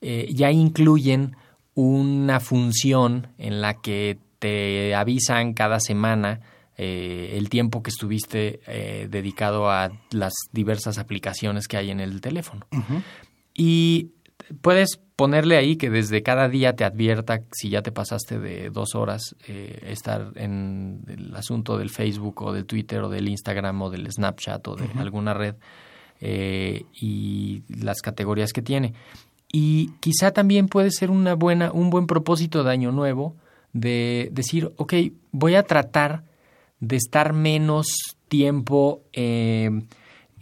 eh, 0.00 0.28
ya 0.32 0.50
incluyen 0.50 1.36
una 1.74 2.40
función 2.40 3.28
en 3.38 3.60
la 3.60 3.74
que 3.74 4.18
te 4.38 4.94
avisan 4.94 5.54
cada 5.54 5.80
semana 5.80 6.40
eh, 6.76 7.34
el 7.36 7.48
tiempo 7.48 7.82
que 7.82 7.90
estuviste 7.90 8.60
dedicado 9.08 9.70
a 9.70 9.90
las 10.10 10.32
diversas 10.52 10.98
aplicaciones 10.98 11.68
que 11.68 11.76
hay 11.76 11.90
en 11.90 12.00
el 12.00 12.20
teléfono. 12.20 12.66
Y 13.54 14.10
puedes 14.60 15.00
ponerle 15.16 15.56
ahí 15.56 15.76
que 15.76 15.90
desde 15.90 16.22
cada 16.22 16.48
día 16.48 16.74
te 16.74 16.84
advierta 16.84 17.42
si 17.52 17.70
ya 17.70 17.82
te 17.82 17.92
pasaste 17.92 18.38
de 18.38 18.70
dos 18.70 18.94
horas 18.94 19.36
eh, 19.46 19.80
estar 19.88 20.32
en 20.34 21.02
el 21.06 21.34
asunto 21.36 21.78
del 21.78 21.90
Facebook 21.90 22.42
o 22.42 22.52
del 22.52 22.66
Twitter 22.66 23.02
o 23.02 23.08
del 23.08 23.28
Instagram 23.28 23.82
o 23.82 23.90
del 23.90 24.10
Snapchat 24.10 24.66
o 24.68 24.76
de 24.76 24.88
alguna 24.98 25.34
red 25.34 25.54
eh, 26.20 26.84
y 27.00 27.62
las 27.68 28.00
categorías 28.02 28.52
que 28.52 28.62
tiene. 28.62 28.94
Y 29.52 29.90
quizá 30.00 30.32
también 30.32 30.66
puede 30.68 30.90
ser 30.90 31.10
una 31.10 31.34
buena, 31.34 31.70
un 31.70 31.90
buen 31.90 32.06
propósito 32.06 32.64
de 32.64 32.72
año 32.72 32.90
nuevo 32.90 33.36
de 33.72 34.30
decir, 34.32 34.72
ok, 34.76 34.94
voy 35.30 35.54
a 35.54 35.62
tratar 35.62 36.24
de 36.80 36.96
estar 36.96 37.32
menos 37.32 37.86
tiempo 38.28 39.02
eh, 39.12 39.70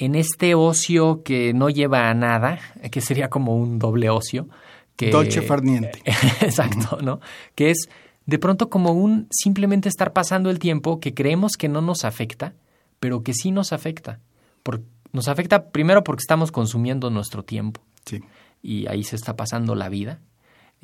en 0.05 0.15
este 0.15 0.55
ocio 0.55 1.23
que 1.23 1.53
no 1.55 1.69
lleva 1.71 2.09
a 2.11 2.15
nada, 2.15 2.59
que 2.91 3.01
sería 3.01 3.29
como 3.29 3.57
un 3.57 3.79
doble 3.79 4.11
ocio. 4.11 4.49
Que, 4.97 5.11
Dolce 5.11 5.43
far 5.43 5.63
niente. 5.63 6.03
Exacto, 6.41 6.99
¿no? 7.03 7.21
Que 7.55 7.71
es 7.71 7.89
de 8.27 8.39
pronto 8.39 8.69
como 8.69 8.93
un 8.93 9.27
simplemente 9.31 9.89
estar 9.89 10.13
pasando 10.13 10.51
el 10.51 10.59
tiempo 10.59 11.01
que 11.01 11.15
creemos 11.15 11.53
que 11.57 11.69
no 11.69 11.81
nos 11.81 12.05
afecta, 12.05 12.55
pero 13.01 13.23
que 13.23 13.33
sí 13.35 13.51
nos 13.51 13.73
afecta. 13.73 14.21
Por- 14.63 14.83
nos 15.13 15.29
afecta 15.29 15.71
primero 15.71 16.05
porque 16.05 16.21
estamos 16.23 16.51
consumiendo 16.53 17.11
nuestro 17.11 17.43
tiempo 17.43 17.81
Sí. 18.07 18.21
y 18.63 18.87
ahí 18.87 19.03
se 19.05 19.17
está 19.17 19.37
pasando 19.37 19.75
la 19.75 19.89
vida. 19.89 20.21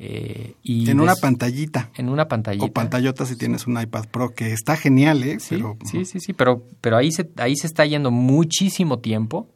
Eh, 0.01 0.53
y 0.63 0.89
En 0.89 0.99
una 1.01 1.15
pantallita. 1.15 1.89
En 1.95 2.07
una 2.09 2.27
pantallita. 2.27 2.65
O 2.65 2.71
pantallota 2.71 3.25
si 3.25 3.35
tienes 3.35 3.67
un 3.67 3.79
iPad 3.79 4.05
Pro, 4.09 4.33
que 4.33 4.53
está 4.53 4.77
genial, 4.77 5.23
¿eh? 5.23 5.39
Sí, 5.39 5.55
Pero, 5.55 5.77
sí, 5.85 6.05
sí, 6.05 6.19
sí, 6.21 6.31
pero, 6.33 6.63
pero 6.81 6.95
ahí, 6.97 7.11
se, 7.11 7.29
ahí 7.37 7.55
se 7.57 7.67
está 7.67 7.85
yendo 7.85 8.09
muchísimo 8.11 8.99
tiempo. 8.99 9.49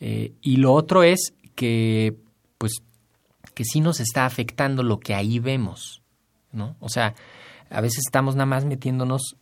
eh, 0.00 0.32
y 0.40 0.56
lo 0.58 0.72
otro 0.72 1.02
es 1.02 1.32
que, 1.56 2.14
pues, 2.58 2.74
que 3.54 3.64
sí 3.64 3.80
nos 3.80 3.98
está 3.98 4.24
afectando 4.26 4.84
lo 4.84 5.00
que 5.00 5.14
ahí 5.14 5.40
vemos, 5.40 6.02
¿no? 6.52 6.76
O 6.78 6.88
sea, 6.88 7.14
a 7.70 7.80
veces 7.80 8.04
estamos 8.06 8.36
nada 8.36 8.46
más 8.46 8.64
metiéndonos 8.64 9.34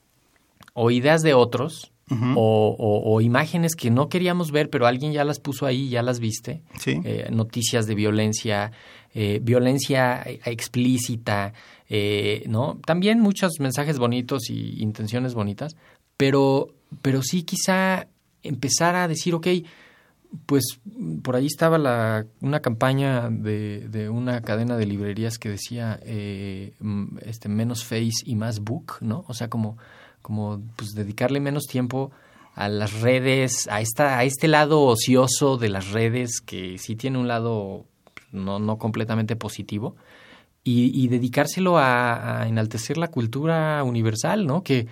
o 0.72 0.90
ideas 0.90 1.20
de 1.22 1.34
otros 1.34 1.92
Ujú. 2.10 2.24
o, 2.36 2.76
o- 2.78 3.14
o 3.14 3.20
imágenes 3.20 3.74
que 3.76 3.90
no 3.90 4.08
queríamos 4.08 4.50
ver, 4.52 4.70
pero 4.70 4.86
alguien 4.86 5.12
ya 5.12 5.24
las 5.24 5.38
puso 5.40 5.66
ahí, 5.66 5.90
ya 5.90 6.02
las 6.02 6.18
viste. 6.20 6.62
Sí. 6.78 6.98
Eh, 7.04 7.28
noticias 7.30 7.86
de 7.86 7.94
violencia, 7.94 8.72
eh, 9.18 9.40
violencia 9.42 10.22
eh, 10.26 10.40
explícita, 10.44 11.54
eh, 11.88 12.44
¿no? 12.48 12.78
También 12.84 13.18
muchos 13.18 13.52
mensajes 13.60 13.98
bonitos 13.98 14.50
y 14.50 14.82
intenciones 14.82 15.32
bonitas, 15.32 15.74
pero, 16.18 16.74
pero 17.00 17.22
sí 17.22 17.42
quizá 17.42 18.08
empezar 18.42 18.94
a 18.94 19.08
decir, 19.08 19.34
ok, 19.34 19.46
pues 20.44 20.64
por 21.22 21.34
ahí 21.34 21.46
estaba 21.46 21.78
la, 21.78 22.26
una 22.42 22.60
campaña 22.60 23.30
de, 23.30 23.88
de 23.88 24.10
una 24.10 24.42
cadena 24.42 24.76
de 24.76 24.84
librerías 24.84 25.38
que 25.38 25.48
decía 25.48 25.98
este, 27.22 27.48
menos 27.48 27.84
face 27.84 28.22
y 28.26 28.34
más 28.34 28.60
book, 28.60 28.98
¿no? 29.00 29.24
O 29.28 29.32
sea, 29.32 29.48
como, 29.48 29.78
como 30.20 30.60
pues, 30.76 30.90
dedicarle 30.90 31.40
menos 31.40 31.64
tiempo 31.64 32.10
a 32.54 32.68
las 32.68 33.00
redes, 33.00 33.66
a, 33.70 33.80
esta, 33.80 34.18
a 34.18 34.24
este 34.24 34.46
lado 34.46 34.82
ocioso 34.82 35.56
de 35.56 35.70
las 35.70 35.92
redes 35.92 36.42
que 36.42 36.76
sí 36.76 36.96
tiene 36.96 37.16
un 37.16 37.28
lado 37.28 37.86
no, 38.36 38.58
no 38.58 38.78
completamente 38.78 39.34
positivo 39.36 39.96
y, 40.68 41.06
dedicárselo 41.08 41.78
a, 41.78 42.44
enaltecer 42.48 42.98
la 42.98 43.08
cultura 43.08 43.82
universal, 43.84 44.46
¿no? 44.46 44.64
Que 44.64 44.88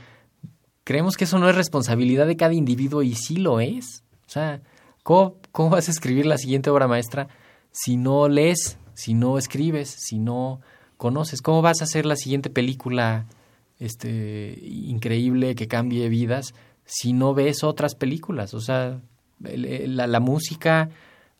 creemos 0.84 1.16
que 1.16 1.24
eso 1.24 1.38
no 1.40 1.48
es 1.48 1.56
responsabilidad 1.56 2.28
de 2.28 2.36
cada 2.36 2.54
individuo 2.54 3.02
y 3.02 3.14
sí 3.14 3.36
lo 3.36 3.58
es. 3.58 4.04
O 4.26 4.30
sea, 4.30 4.62
¿cómo, 5.02 5.36
cómo 5.50 5.70
vas 5.70 5.88
a 5.88 5.90
escribir 5.90 6.26
la 6.26 6.38
siguiente 6.38 6.70
obra 6.70 6.86
maestra 6.86 7.26
si 7.72 7.96
no 7.96 8.28
lees, 8.28 8.78
si 8.94 9.14
no 9.14 9.36
escribes, 9.36 9.96
si 9.98 10.20
no 10.20 10.60
conoces? 10.96 11.42
¿Cómo 11.42 11.60
vas 11.60 11.80
a 11.80 11.84
hacer 11.84 12.06
la 12.06 12.14
siguiente 12.14 12.50
película 12.50 13.26
este, 13.80 14.56
increíble 14.62 15.56
que 15.56 15.66
cambie 15.66 16.08
vidas 16.08 16.54
si 16.84 17.12
no 17.12 17.34
ves 17.34 17.64
otras 17.64 17.96
películas? 17.96 18.54
O 18.54 18.60
sea, 18.60 19.00
la, 19.40 20.06
la 20.06 20.20
música, 20.20 20.90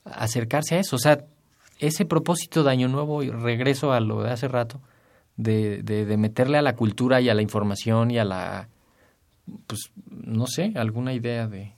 acercarse 0.04 0.74
a 0.74 0.80
eso. 0.80 0.96
O 0.96 0.98
sea, 0.98 1.24
ese 1.78 2.04
propósito 2.04 2.62
de 2.62 2.70
Año 2.70 2.88
Nuevo, 2.88 3.22
y 3.22 3.30
regreso 3.30 3.92
a 3.92 4.00
lo 4.00 4.22
de 4.22 4.30
hace 4.30 4.48
rato, 4.48 4.80
de, 5.37 5.82
de, 5.82 6.04
de 6.04 6.16
meterle 6.16 6.58
a 6.58 6.62
la 6.62 6.76
cultura 6.76 7.20
y 7.20 7.28
a 7.28 7.34
la 7.34 7.42
información 7.42 8.10
y 8.10 8.18
a 8.18 8.24
la, 8.24 8.68
pues, 9.66 9.90
no 10.08 10.46
sé, 10.46 10.72
alguna 10.76 11.12
idea 11.12 11.48
de... 11.48 11.72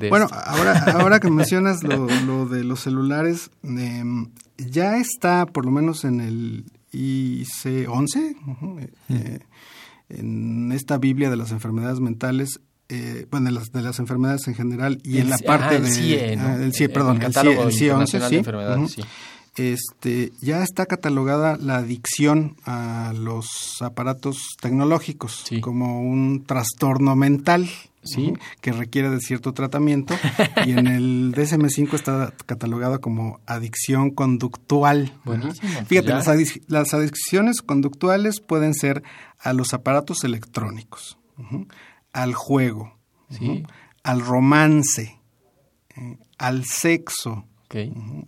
de 0.00 0.08
Bueno, 0.08 0.26
esto. 0.26 0.38
ahora, 0.38 0.78
ahora 0.94 1.20
que 1.20 1.30
mencionas 1.30 1.82
lo, 1.82 2.06
lo 2.26 2.46
de 2.46 2.64
los 2.64 2.80
celulares, 2.80 3.50
em, 3.62 4.30
ya 4.58 4.96
está 4.98 5.46
por 5.46 5.64
lo 5.66 5.70
menos 5.70 6.04
en 6.04 6.20
el 6.20 6.64
IC11, 6.92 8.36
ujú, 8.46 8.78
eh, 8.80 8.90
eh, 9.10 9.38
en 10.08 10.72
esta 10.72 10.98
Biblia 10.98 11.30
de 11.30 11.36
las 11.36 11.50
enfermedades 11.52 12.00
mentales, 12.00 12.60
eh, 12.88 13.26
bueno, 13.30 13.46
de 13.46 13.52
las, 13.52 13.72
de 13.72 13.82
las 13.82 13.98
enfermedades 13.98 14.46
en 14.46 14.54
general 14.54 15.00
y 15.02 15.16
El 15.16 15.24
en 15.24 15.30
la 15.30 15.38
parte 15.38 15.76
ah, 15.76 15.80
de... 15.80 15.90
CIE, 15.90 16.36
¿no? 16.36 16.54
el 16.56 16.72
CIE, 16.72 16.88
perdón, 16.88 17.16
el 17.16 17.26
el 17.26 17.34
CIE, 17.34 17.62
el 17.62 17.72
CIE 17.72 17.92
11, 17.92 18.16
Internacional 18.16 18.30
de 18.30 18.88
sí. 18.88 19.02
Sí. 19.02 19.72
este, 19.72 20.32
ya 20.40 20.62
está 20.62 20.86
catalogada 20.86 21.56
la 21.56 21.78
adicción 21.78 22.56
a 22.64 23.12
los 23.16 23.76
aparatos 23.80 24.56
tecnológicos 24.60 25.44
como 25.60 26.00
un 26.00 26.44
trastorno 26.44 27.16
mental. 27.16 27.68
que 28.60 28.70
requiere 28.70 29.10
de 29.10 29.18
cierto 29.18 29.52
tratamiento 29.52 30.14
y 30.64 30.70
en 30.70 30.86
el 30.86 31.34
DSM-5 31.34 31.94
está 31.94 32.32
catalogada 32.46 32.98
como 32.98 33.40
adicción 33.46 34.10
conductual. 34.10 35.12
Fíjate, 35.88 36.10
las, 36.68 36.94
adicciones 36.94 37.62
conductuales 37.62 38.38
pueden 38.38 38.74
ser 38.74 39.02
a 39.40 39.52
los 39.52 39.74
aparatos 39.74 40.22
electrónicos, 40.22 41.18
al 42.16 42.32
juego, 42.32 42.96
al 44.02 44.20
romance, 44.22 45.20
eh, 45.94 46.16
al 46.38 46.64
sexo, 46.64 47.44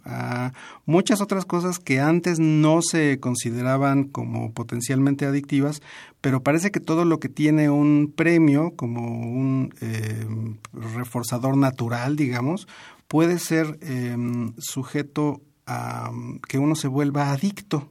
a 0.05 0.53
muchas 0.85 1.23
otras 1.23 1.47
cosas 1.47 1.79
que 1.79 2.01
antes 2.01 2.39
no 2.39 2.83
se 2.83 3.19
consideraban 3.19 4.05
como 4.05 4.53
potencialmente 4.53 5.25
adictivas, 5.25 5.81
pero 6.21 6.43
parece 6.43 6.71
que 6.71 6.81
todo 6.81 7.07
lo 7.07 7.19
que 7.19 7.31
tiene 7.31 7.71
un 7.71 8.13
premio 8.15 8.75
como 8.77 9.23
un 9.23 9.75
eh, 9.81 10.27
reforzador 10.75 11.57
natural, 11.57 12.17
digamos, 12.17 12.69
puede 13.07 13.39
ser 13.39 13.79
em, 13.81 14.53
sujeto 14.59 15.41
a 15.67 16.11
que 16.47 16.59
uno 16.59 16.75
se 16.75 16.89
vuelva 16.89 17.33
adicto. 17.33 17.91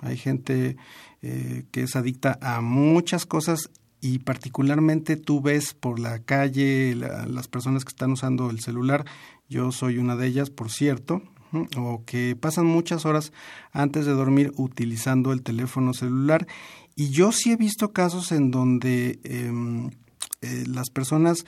Hay 0.00 0.16
gente 0.16 0.76
eh, 1.22 1.64
que 1.72 1.82
es 1.82 1.96
adicta 1.96 2.38
a 2.40 2.60
muchas 2.60 3.26
cosas 3.26 3.70
y 4.00 4.20
particularmente 4.20 5.16
tú 5.16 5.40
ves 5.40 5.74
por 5.74 5.98
la 5.98 6.20
calle 6.20 6.94
las 6.94 7.48
personas 7.48 7.84
que 7.84 7.90
están 7.90 8.12
usando 8.12 8.50
el 8.50 8.60
celular, 8.60 9.04
yo 9.48 9.72
soy 9.72 9.98
una 9.98 10.16
de 10.16 10.26
ellas, 10.26 10.50
por 10.50 10.70
cierto, 10.70 11.22
o 11.76 12.04
que 12.04 12.36
pasan 12.36 12.66
muchas 12.66 13.06
horas 13.06 13.32
antes 13.72 14.06
de 14.06 14.12
dormir 14.12 14.52
utilizando 14.56 15.32
el 15.32 15.42
teléfono 15.42 15.94
celular. 15.94 16.46
Y 16.94 17.10
yo 17.10 17.32
sí 17.32 17.52
he 17.52 17.56
visto 17.56 17.92
casos 17.92 18.32
en 18.32 18.50
donde 18.50 19.20
em, 19.24 19.90
eh, 20.42 20.64
las 20.66 20.90
personas 20.90 21.46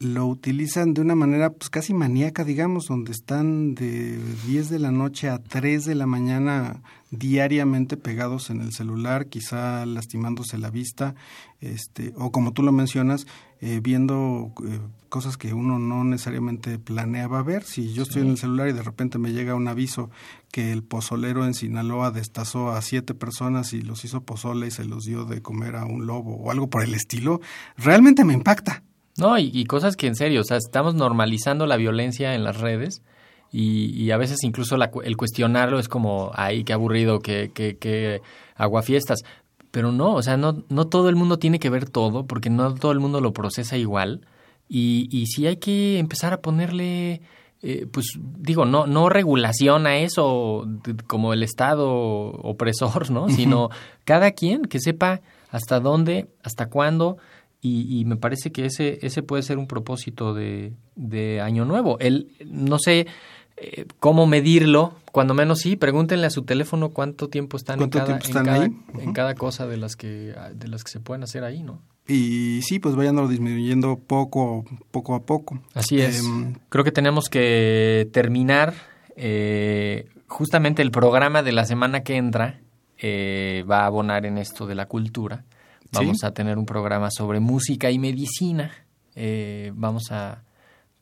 lo 0.00 0.26
utilizan 0.26 0.94
de 0.94 1.02
una 1.02 1.14
manera 1.14 1.50
pues 1.50 1.68
casi 1.68 1.92
maníaca, 1.92 2.42
digamos, 2.42 2.86
donde 2.86 3.12
están 3.12 3.74
de 3.74 4.18
10 4.46 4.70
de 4.70 4.78
la 4.78 4.90
noche 4.90 5.28
a 5.28 5.42
3 5.42 5.84
de 5.84 5.94
la 5.94 6.06
mañana 6.06 6.82
diariamente 7.10 7.98
pegados 7.98 8.48
en 8.48 8.62
el 8.62 8.72
celular, 8.72 9.26
quizá 9.26 9.84
lastimándose 9.84 10.56
la 10.56 10.70
vista, 10.70 11.14
este, 11.60 12.14
o 12.16 12.32
como 12.32 12.54
tú 12.54 12.62
lo 12.62 12.72
mencionas, 12.72 13.26
eh, 13.60 13.80
viendo 13.82 14.54
eh, 14.66 14.80
cosas 15.10 15.36
que 15.36 15.52
uno 15.52 15.78
no 15.78 16.02
necesariamente 16.02 16.78
planeaba 16.78 17.42
ver. 17.42 17.64
Si 17.64 17.92
yo 17.92 18.04
estoy 18.04 18.22
en 18.22 18.28
el 18.28 18.38
celular 18.38 18.68
y 18.68 18.72
de 18.72 18.82
repente 18.82 19.18
me 19.18 19.32
llega 19.34 19.54
un 19.54 19.68
aviso 19.68 20.08
que 20.50 20.72
el 20.72 20.82
pozolero 20.82 21.44
en 21.44 21.52
Sinaloa 21.52 22.10
destazó 22.10 22.70
a 22.70 22.80
siete 22.80 23.12
personas 23.12 23.74
y 23.74 23.82
los 23.82 24.02
hizo 24.06 24.22
pozole 24.22 24.68
y 24.68 24.70
se 24.70 24.86
los 24.86 25.04
dio 25.04 25.26
de 25.26 25.42
comer 25.42 25.76
a 25.76 25.84
un 25.84 26.06
lobo 26.06 26.36
o 26.36 26.50
algo 26.50 26.70
por 26.70 26.82
el 26.82 26.94
estilo, 26.94 27.42
realmente 27.76 28.24
me 28.24 28.32
impacta. 28.32 28.82
No, 29.20 29.38
y, 29.38 29.64
cosas 29.66 29.96
que 29.96 30.06
en 30.06 30.16
serio, 30.16 30.40
o 30.40 30.44
sea, 30.44 30.56
estamos 30.56 30.94
normalizando 30.94 31.66
la 31.66 31.76
violencia 31.76 32.34
en 32.34 32.42
las 32.42 32.58
redes 32.58 33.02
y, 33.52 34.10
a 34.10 34.16
veces 34.16 34.42
incluso 34.42 34.76
el 35.04 35.16
cuestionarlo 35.16 35.78
es 35.78 35.88
como, 35.88 36.30
ay, 36.34 36.64
qué 36.64 36.72
aburrido, 36.72 37.20
qué, 37.20 37.50
qué, 37.54 37.76
qué 37.76 38.22
aguafiestas. 38.56 39.20
Pero 39.70 39.92
no, 39.92 40.14
o 40.14 40.22
sea, 40.22 40.36
no, 40.36 40.64
no 40.68 40.86
todo 40.88 41.08
el 41.08 41.16
mundo 41.16 41.38
tiene 41.38 41.58
que 41.60 41.70
ver 41.70 41.88
todo 41.88 42.26
porque 42.26 42.50
no 42.50 42.74
todo 42.74 42.92
el 42.92 42.98
mundo 42.98 43.20
lo 43.20 43.32
procesa 43.32 43.76
igual 43.76 44.26
y, 44.68 45.08
y 45.10 45.26
sí 45.26 45.46
hay 45.46 45.56
que 45.56 45.98
empezar 45.98 46.32
a 46.32 46.40
ponerle... 46.40 47.20
Eh, 47.62 47.86
pues 47.92 48.06
digo, 48.38 48.64
no, 48.64 48.86
no 48.86 49.10
regulación 49.10 49.86
a 49.86 49.98
eso 49.98 50.66
como 51.06 51.34
el 51.34 51.42
Estado 51.42 51.90
opresor, 51.90 53.10
¿no? 53.10 53.28
Sino 53.28 53.68
cada 54.06 54.30
quien 54.30 54.62
que 54.62 54.80
sepa 54.80 55.20
hasta 55.50 55.78
dónde, 55.78 56.28
hasta 56.42 56.70
cuándo, 56.70 57.18
y, 57.62 58.04
me 58.06 58.16
parece 58.16 58.52
que 58.52 58.64
ese, 58.64 58.98
ese 59.02 59.22
puede 59.22 59.42
ser 59.42 59.58
un 59.58 59.66
propósito 59.66 60.32
de, 60.32 60.72
de 60.96 61.42
Año 61.42 61.66
Nuevo. 61.66 61.98
El, 61.98 62.28
no 62.46 62.78
sé 62.78 63.06
eh, 63.58 63.84
cómo 63.98 64.26
medirlo, 64.26 64.94
cuando 65.12 65.34
menos 65.34 65.58
sí, 65.58 65.76
pregúntenle 65.76 66.26
a 66.26 66.30
su 66.30 66.42
teléfono 66.42 66.88
cuánto 66.88 67.28
tiempo 67.28 67.58
están, 67.58 67.82
en, 67.82 67.90
cada, 67.90 68.64
en, 68.64 69.12
cada, 69.12 69.34
cosa 69.34 69.66
de 69.66 69.76
las, 69.76 69.96
que, 69.96 70.34
de 70.54 70.68
las 70.68 70.84
que 70.84 70.90
se 70.90 71.00
pueden 71.00 71.22
hacer 71.22 71.44
ahí, 71.44 71.62
¿no? 71.62 71.82
Y 72.08 72.62
sí, 72.62 72.78
pues 72.78 72.96
vayan 72.96 73.28
disminuyendo 73.28 73.98
poco, 73.98 74.64
poco 74.90 75.14
a 75.14 75.22
poco. 75.22 75.60
Así 75.74 76.00
es. 76.00 76.24
Em, 76.24 76.54
Creo 76.70 76.84
que 76.84 76.92
tenemos 76.92 77.28
que 77.28 78.08
terminar 78.12 78.72
eh, 79.16 80.08
justamente 80.26 80.80
el 80.80 80.90
programa 80.90 81.42
de 81.42 81.52
la 81.52 81.66
semana 81.66 82.02
que 82.02 82.16
entra. 82.16 82.60
Eh, 83.02 83.64
va 83.70 83.82
a 83.82 83.86
abonar 83.86 84.26
en 84.26 84.38
esto 84.38 84.66
de 84.66 84.74
la 84.74 84.86
cultura. 84.86 85.44
Vamos 85.92 86.22
a 86.24 86.32
tener 86.32 86.58
un 86.58 86.66
programa 86.66 87.10
sobre 87.10 87.40
música 87.40 87.90
y 87.90 87.98
medicina. 87.98 88.70
Eh, 89.14 89.72
vamos 89.74 90.12
a, 90.12 90.44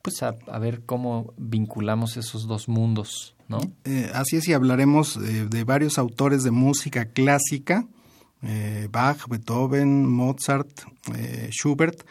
pues 0.01 0.23
a, 0.23 0.31
ver 0.59 0.81
cómo 0.85 1.33
vinculamos 1.37 2.17
esos 2.17 2.47
dos 2.47 2.67
mundos, 2.67 3.35
¿no? 3.47 3.59
Eh, 3.85 4.09
así 4.13 4.37
es, 4.37 4.47
y 4.47 4.53
hablaremos 4.53 5.17
eh, 5.17 5.47
de 5.49 5.63
varios 5.63 5.97
autores 5.97 6.43
de 6.43 6.51
música 6.51 7.05
clásica, 7.05 7.87
Bach, 8.91 9.27
Beethoven, 9.27 10.05
Mozart, 10.09 10.69
Schubert, 11.49 12.05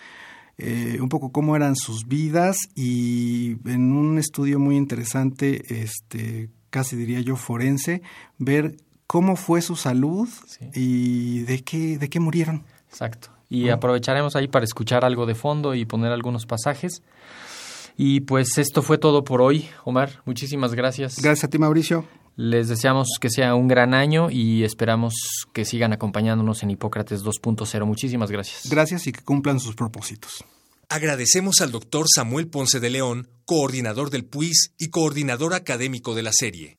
un 0.58 1.08
poco 1.08 1.32
cómo 1.32 1.56
eran 1.56 1.74
sus 1.74 2.06
vidas 2.06 2.58
y 2.74 3.56
en 3.66 3.92
un 3.92 4.18
estudio 4.18 4.58
muy 4.58 4.76
interesante, 4.76 5.62
este, 5.82 6.50
casi 6.68 6.96
diría 6.96 7.20
yo 7.20 7.36
forense, 7.36 8.02
ver 8.36 8.76
cómo 9.08 9.34
fue 9.34 9.62
su 9.62 9.74
salud 9.74 10.28
y 10.74 11.40
de 11.40 11.64
qué, 11.64 11.98
de 11.98 12.08
qué 12.08 12.20
murieron. 12.20 12.64
Exacto. 12.88 13.30
Y 13.50 13.70
aprovecharemos 13.70 14.36
ahí 14.36 14.46
para 14.46 14.64
escuchar 14.64 15.04
algo 15.04 15.26
de 15.26 15.34
fondo 15.34 15.74
y 15.74 15.86
poner 15.86 16.12
algunos 16.12 16.46
pasajes. 16.46 17.02
Y 17.96 18.20
pues 18.20 18.58
esto 18.58 18.82
fue 18.82 18.98
todo 18.98 19.24
por 19.24 19.40
hoy, 19.40 19.68
Omar. 19.84 20.22
Muchísimas 20.26 20.74
gracias. 20.74 21.16
Gracias 21.20 21.44
a 21.44 21.48
ti, 21.48 21.58
Mauricio. 21.58 22.04
Les 22.36 22.68
deseamos 22.68 23.08
que 23.20 23.30
sea 23.30 23.54
un 23.56 23.66
gran 23.66 23.94
año 23.94 24.30
y 24.30 24.62
esperamos 24.62 25.14
que 25.52 25.64
sigan 25.64 25.92
acompañándonos 25.92 26.62
en 26.62 26.70
Hipócrates 26.70 27.24
2.0. 27.24 27.84
Muchísimas 27.86 28.30
gracias. 28.30 28.70
Gracias 28.70 29.06
y 29.08 29.12
que 29.12 29.22
cumplan 29.22 29.58
sus 29.58 29.74
propósitos. 29.74 30.44
Agradecemos 30.90 31.60
al 31.60 31.72
doctor 31.72 32.06
Samuel 32.14 32.46
Ponce 32.46 32.78
de 32.78 32.90
León, 32.90 33.28
coordinador 33.46 34.10
del 34.10 34.24
PUIS 34.24 34.74
y 34.78 34.90
coordinador 34.90 35.54
académico 35.54 36.14
de 36.14 36.22
la 36.22 36.30
serie. 36.32 36.78